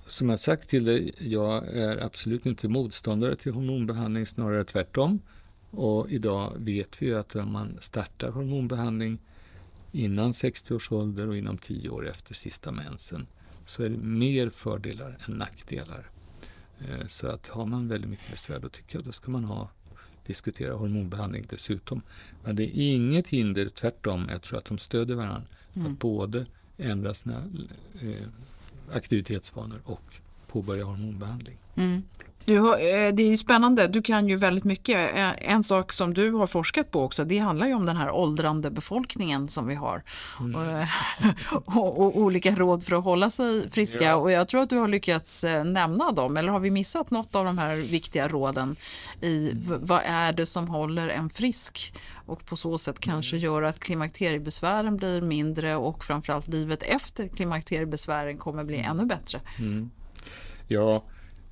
Som 0.07 0.29
jag 0.29 0.39
sagt 0.39 0.69
till 0.69 0.85
dig, 0.85 1.13
jag 1.19 1.67
är 1.67 1.97
absolut 1.97 2.45
inte 2.45 2.67
motståndare 2.67 3.35
till 3.35 3.53
hormonbehandling, 3.53 4.25
snarare 4.25 4.63
tvärtom. 4.63 5.21
Och 5.71 6.09
idag 6.09 6.53
vet 6.57 7.01
vi 7.01 7.05
ju 7.05 7.19
att 7.19 7.35
om 7.35 7.51
man 7.51 7.77
startar 7.79 8.31
hormonbehandling 8.31 9.19
innan 9.91 10.33
60 10.33 10.73
års 10.73 10.91
ålder 10.91 11.29
och 11.29 11.37
inom 11.37 11.57
10 11.57 11.89
år 11.89 12.07
efter 12.07 12.33
sista 12.33 12.71
mensen 12.71 13.27
så 13.65 13.83
är 13.83 13.89
det 13.89 13.97
mer 13.97 14.49
fördelar 14.49 15.17
än 15.27 15.33
nackdelar. 15.33 16.09
Eh, 16.79 17.07
så 17.07 17.27
att 17.27 17.47
har 17.47 17.65
man 17.65 17.87
väldigt 17.87 18.09
mycket 18.09 18.31
besvär 18.31 18.59
då 18.59 18.69
tycker 18.69 18.97
jag 18.97 19.05
då 19.05 19.11
ska 19.11 19.31
man 19.31 19.43
ha 19.43 19.69
diskutera 20.25 20.73
hormonbehandling 20.73 21.45
dessutom. 21.49 22.01
Men 22.43 22.55
det 22.55 22.63
är 22.63 22.95
inget 22.95 23.27
hinder, 23.27 23.69
tvärtom, 23.69 24.27
jag 24.31 24.41
tror 24.41 24.57
att 24.57 24.65
de 24.65 24.77
stöder 24.77 25.15
varandra. 25.15 25.47
Mm. 25.73 25.91
Att 25.91 25.99
både 25.99 26.45
ändra 26.77 27.13
sina 27.13 27.43
eh, 28.01 28.27
aktivitetsvanor 28.93 29.81
och 29.85 30.15
påbörja 30.47 30.83
hormonbehandling. 30.83 31.57
Mm. 31.75 32.03
Du 32.45 32.59
har, 32.59 32.73
eh, 32.73 33.13
det 33.13 33.23
är 33.23 33.27
ju 33.27 33.37
spännande, 33.37 33.87
du 33.87 34.01
kan 34.01 34.29
ju 34.29 34.35
väldigt 34.35 34.63
mycket. 34.63 35.15
Eh, 35.15 35.51
en 35.51 35.63
sak 35.63 35.93
som 35.93 36.13
du 36.13 36.31
har 36.31 36.47
forskat 36.47 36.91
på 36.91 37.03
också, 37.03 37.25
det 37.25 37.37
handlar 37.37 37.67
ju 37.67 37.73
om 37.73 37.85
den 37.85 37.97
här 37.97 38.11
åldrande 38.11 38.71
befolkningen 38.71 39.47
som 39.47 39.67
vi 39.67 39.75
har. 39.75 40.03
Mm. 40.39 40.55
Och, 40.55 40.65
eh, 40.65 40.87
och, 41.77 42.17
olika 42.17 42.55
råd 42.55 42.83
för 42.83 42.95
att 42.95 43.03
hålla 43.03 43.29
sig 43.29 43.69
friska. 43.69 44.03
Ja. 44.03 44.15
Och 44.15 44.31
jag 44.31 44.47
tror 44.47 44.61
att 44.61 44.69
du 44.69 44.77
har 44.77 44.87
lyckats 44.87 45.45
nämna 45.65 46.11
dem, 46.11 46.37
eller 46.37 46.51
har 46.51 46.59
vi 46.59 46.71
missat 46.71 47.11
något 47.11 47.35
av 47.35 47.45
de 47.45 47.57
här 47.57 47.75
viktiga 47.75 48.27
råden 48.27 48.75
i 49.21 49.51
vad 49.81 50.01
är 50.05 50.33
det 50.33 50.45
som 50.45 50.67
håller 50.67 51.09
en 51.09 51.29
frisk? 51.29 51.93
och 52.27 52.45
på 52.45 52.55
så 52.55 52.77
sätt 52.77 52.99
kanske 52.99 53.35
mm. 53.35 53.43
gör 53.43 53.63
att 53.63 53.79
klimakteriebesvären 53.79 54.97
blir 54.97 55.21
mindre 55.21 55.75
och 55.75 56.03
framförallt 56.03 56.47
livet 56.47 56.83
efter 56.83 57.27
klimakteriebesvären 57.27 58.37
kommer 58.37 58.63
bli 58.63 58.77
mm. 58.77 58.91
ännu 58.91 59.05
bättre. 59.05 59.41
Mm. 59.59 59.91
Ja, 60.67 61.03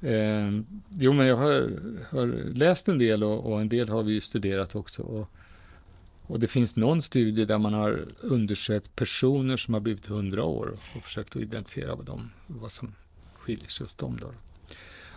Eh, 0.03 0.61
jo, 0.89 1.13
men 1.13 1.27
jag 1.27 1.37
har, 1.37 1.79
har 2.09 2.27
läst 2.53 2.87
en 2.87 2.97
del 2.97 3.23
och, 3.23 3.51
och, 3.51 3.61
en 3.61 3.69
del 3.69 3.89
har 3.89 4.03
vi 4.03 4.21
studerat 4.21 4.75
också. 4.75 5.01
Och, 5.01 5.29
och, 6.21 6.39
det 6.39 6.47
finns 6.47 6.75
någon 6.75 7.01
studie 7.01 7.45
där 7.45 7.57
man 7.57 7.73
har 7.73 8.05
undersökt 8.21 8.95
personer 8.95 9.57
som 9.57 9.73
har 9.73 9.81
blivit 9.81 10.09
100 10.09 10.43
år 10.43 10.77
och 10.95 11.03
försökt 11.03 11.35
att 11.35 11.41
identifiera 11.41 11.95
vad, 11.95 12.05
de, 12.05 12.31
vad 12.47 12.71
som 12.71 12.93
skiljer 13.37 13.69
sig 13.69 13.85
hos 13.85 13.95
dem. 13.95 14.17
Då. 14.21 14.33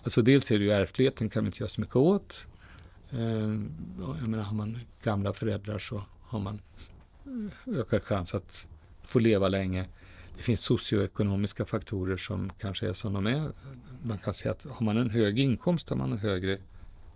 Alltså 0.02 0.22
dels 0.22 0.50
är 0.50 0.58
det 0.58 0.64
ju 0.64 0.70
ärftligheten 0.70 1.30
kan 1.30 1.44
vi 1.44 1.46
inte 1.46 1.62
göra 1.62 1.68
så 1.68 1.80
mycket 1.80 1.96
åt. 1.96 2.46
Eh, 3.10 3.20
jag 4.20 4.28
menar, 4.28 4.42
har 4.42 4.56
man 4.56 4.78
gamla 5.02 5.32
föräldrar 5.32 5.78
så 5.78 6.02
har 6.20 6.40
man 6.40 6.60
eh, 7.26 7.78
ökad 7.80 8.02
chans 8.02 8.34
att 8.34 8.66
få 9.02 9.18
leva 9.18 9.48
länge. 9.48 9.86
Det 10.36 10.42
finns 10.42 10.60
socioekonomiska 10.60 11.64
faktorer 11.64 12.16
som 12.16 12.52
kanske 12.58 12.88
är 12.88 12.92
som 12.92 13.12
de 13.12 13.26
är. 13.26 13.52
Man 14.02 14.18
kan 14.18 14.34
säga 14.34 14.52
att 14.52 14.64
har 14.64 14.84
man 14.86 14.96
en 14.96 15.10
hög 15.10 15.38
inkomst 15.38 15.88
har 15.88 15.96
man 15.96 16.12
en 16.12 16.18
högre 16.18 16.58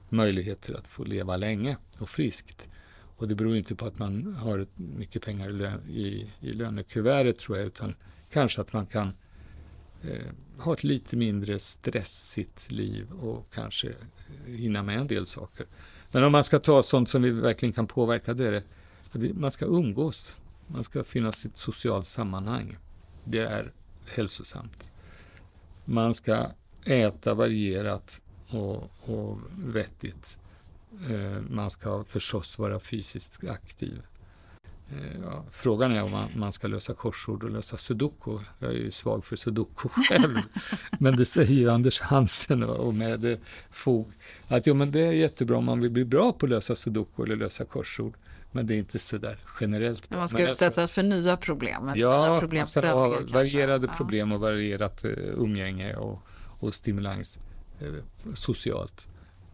möjligheter 0.08 0.74
att 0.74 0.86
få 0.86 1.04
leva 1.04 1.36
länge 1.36 1.76
och 1.98 2.08
friskt. 2.08 2.68
Och 3.16 3.28
det 3.28 3.34
beror 3.34 3.56
inte 3.56 3.74
på 3.74 3.86
att 3.86 3.98
man 3.98 4.34
har 4.34 4.66
mycket 4.74 5.24
pengar 5.24 5.50
i, 5.50 5.52
lön, 5.52 5.80
i, 5.90 6.30
i 6.40 6.52
lönekuvertet 6.52 7.38
tror 7.38 7.58
jag, 7.58 7.66
utan 7.66 7.94
kanske 8.30 8.60
att 8.60 8.72
man 8.72 8.86
kan 8.86 9.12
eh, 10.02 10.26
ha 10.58 10.72
ett 10.72 10.84
lite 10.84 11.16
mindre 11.16 11.58
stressigt 11.58 12.70
liv 12.70 13.12
och 13.12 13.52
kanske 13.54 13.92
hinna 14.46 14.82
med 14.82 14.98
en 14.98 15.06
del 15.06 15.26
saker. 15.26 15.66
Men 16.12 16.24
om 16.24 16.32
man 16.32 16.44
ska 16.44 16.58
ta 16.58 16.82
sånt 16.82 17.08
som 17.08 17.22
vi 17.22 17.30
verkligen 17.30 17.72
kan 17.72 17.86
påverka, 17.86 18.34
det 18.34 18.46
är 18.46 18.52
det 18.52 18.62
att 19.12 19.36
man 19.36 19.50
ska 19.50 19.64
umgås. 19.64 20.38
Man 20.66 20.84
ska 20.84 21.04
finnas 21.04 21.44
i 21.44 21.48
ett 21.48 21.58
socialt 21.58 22.06
sammanhang 22.06 22.76
det 23.30 23.44
är 23.44 23.72
hälsosamt. 24.06 24.90
Man 25.84 26.14
ska 26.14 26.50
äta 26.84 27.34
varierat 27.34 28.20
och, 28.48 28.90
och 29.00 29.38
vettigt. 29.56 30.38
Eh, 31.10 31.42
man 31.50 31.70
ska 31.70 32.04
förstås 32.04 32.58
vara 32.58 32.80
fysiskt 32.80 33.48
aktiv. 33.48 34.02
Eh, 34.90 35.20
ja, 35.22 35.44
frågan 35.50 35.92
är 35.92 36.02
om 36.02 36.10
man, 36.10 36.28
man, 36.36 36.52
ska 36.52 36.68
lösa 36.68 36.94
korsord 36.94 37.44
och 37.44 37.50
lösa 37.50 37.76
sudoku. 37.76 38.38
Jag 38.58 38.70
är 38.70 38.74
ju 38.74 38.90
svag 38.90 39.24
för 39.24 39.36
sudoku 39.36 39.88
själv. 40.08 40.38
men 40.98 41.16
det 41.16 41.26
säger 41.26 41.54
ju 41.54 41.70
Anders 41.70 42.00
Hansen 42.00 42.62
och 42.62 42.94
med 42.94 43.38
fog. 43.70 44.12
Att 44.48 44.66
jo, 44.66 44.74
men 44.74 44.92
det 44.92 45.00
är 45.00 45.12
jättebra 45.12 45.56
om 45.56 45.64
man 45.64 45.80
vill 45.80 45.90
bli 45.90 46.04
bra 46.04 46.32
på 46.32 46.46
att 46.46 46.50
lösa 46.50 46.74
sudoku 46.74 47.22
eller 47.22 47.36
lösa 47.36 47.64
korsord. 47.64 48.14
Men 48.52 48.66
det 48.66 48.74
är 48.74 48.78
inte 48.78 48.98
så 48.98 49.18
där 49.18 49.38
generellt. 49.60 50.10
Men 50.10 50.18
man 50.18 50.28
ska 50.28 50.48
utsättas 50.48 50.92
för 50.92 51.02
nya 51.02 51.36
problem. 51.36 51.92
Ja, 51.96 52.40
man 52.52 52.66
ska 52.66 52.92
ha 52.92 53.08
varierade 53.08 53.86
kanske. 53.86 53.96
problem 53.96 54.32
och 54.32 54.40
varierat 54.40 55.04
uh, 55.04 55.12
umgänge 55.16 55.94
och, 55.94 56.22
och 56.60 56.74
stimulans 56.74 57.38
uh, 57.82 58.02
socialt, 58.34 59.08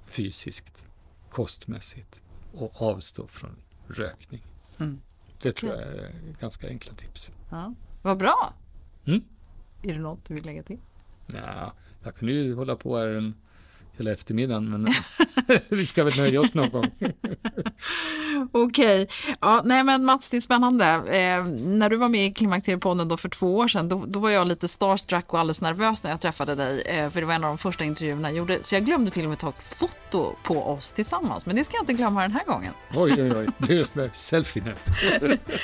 fysiskt, 0.06 0.86
kostmässigt 1.30 2.20
och 2.52 2.82
avstå 2.82 3.26
från 3.26 3.56
rökning. 3.88 4.42
Mm. 4.78 5.00
Det 5.42 5.52
tror 5.52 5.72
jag 5.72 5.82
är 5.82 6.10
ganska 6.40 6.68
enkla 6.68 6.92
tips. 6.92 7.30
Ja. 7.50 7.74
Vad 8.02 8.18
bra! 8.18 8.54
Mm? 9.04 9.20
Är 9.82 9.92
det 9.92 10.00
något 10.00 10.24
du 10.28 10.34
vill 10.34 10.44
lägga 10.44 10.62
till? 10.62 10.78
Ja, 11.26 11.72
jag 12.02 12.14
kunde 12.14 12.32
ju 12.32 12.54
hålla 12.54 12.76
på 12.76 12.98
här 12.98 13.06
en 13.06 13.34
hela 13.96 14.10
eftermiddagen, 14.10 14.70
men 14.70 14.86
vi 15.68 15.86
ska 15.86 16.04
väl 16.04 16.16
nöja 16.16 16.40
oss 16.40 16.54
någon 16.54 16.70
gång. 16.70 16.84
Okej, 18.52 19.02
okay. 19.02 19.06
ja, 19.40 19.62
nej 19.64 19.84
men 19.84 20.04
Mats, 20.04 20.30
det 20.30 20.36
är 20.36 20.40
spännande. 20.40 20.84
Eh, 20.86 21.44
när 21.46 21.90
du 21.90 21.96
var 21.96 22.08
med 22.08 22.26
i 22.26 22.32
Klimakteriepodden 22.34 23.08
då 23.08 23.16
för 23.16 23.28
två 23.28 23.56
år 23.56 23.68
sedan, 23.68 23.88
då, 23.88 24.04
då, 24.06 24.18
var 24.18 24.30
jag 24.30 24.46
lite 24.46 24.68
starstruck 24.68 25.32
och 25.32 25.40
alldeles 25.40 25.60
nervös 25.60 26.02
när 26.02 26.10
jag 26.10 26.20
träffade 26.20 26.54
dig, 26.54 26.82
eh, 26.82 27.10
för 27.10 27.20
det 27.20 27.26
var 27.26 27.34
en 27.34 27.44
av 27.44 27.48
de 27.50 27.58
första 27.58 27.84
intervjuerna 27.84 28.28
jag 28.28 28.38
gjorde, 28.38 28.62
så 28.62 28.74
jag 28.74 28.84
glömde 28.84 29.10
till 29.10 29.24
och 29.24 29.30
med 29.30 29.38
ta 29.38 29.48
ett 29.48 29.62
foto 29.78 30.36
på 30.42 30.62
oss 30.62 30.92
tillsammans, 30.92 31.46
men 31.46 31.56
det 31.56 31.64
ska 31.64 31.76
jag 31.76 31.82
inte 31.82 31.92
glömma 31.92 32.22
den 32.22 32.32
här 32.32 32.44
gången. 32.44 32.72
Oj, 32.94 33.22
oj, 33.22 33.32
oj, 33.36 33.46
det 33.58 33.78
är 33.78 33.84
sån 33.84 34.02
där 34.02 34.10
selfie 34.14 34.62
nu. 34.64 34.74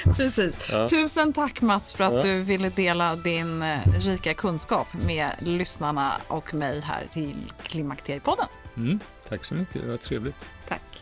Precis. 0.17 0.59
Ja. 0.71 0.89
Tusen 0.89 1.33
tack 1.33 1.61
Mats 1.61 1.95
för 1.95 2.05
att 2.05 2.13
ja. 2.13 2.23
du 2.23 2.41
ville 2.41 2.69
dela 2.69 3.17
din 3.17 3.63
eh, 3.63 3.79
rika 4.01 4.35
kunskap 4.35 4.87
med 5.07 5.31
lyssnarna 5.39 6.13
och 6.29 6.55
mig 6.55 6.81
här 6.81 7.09
till 7.13 7.53
Klimakteriepodden 7.63 8.23
podden. 8.23 8.47
Mm, 8.77 9.01
tack 9.33 9.45
så 9.45 9.55
mycket, 9.55 9.83
det 9.83 9.89
var 9.89 9.97
trevligt. 9.97 10.51
Tack. 10.69 11.02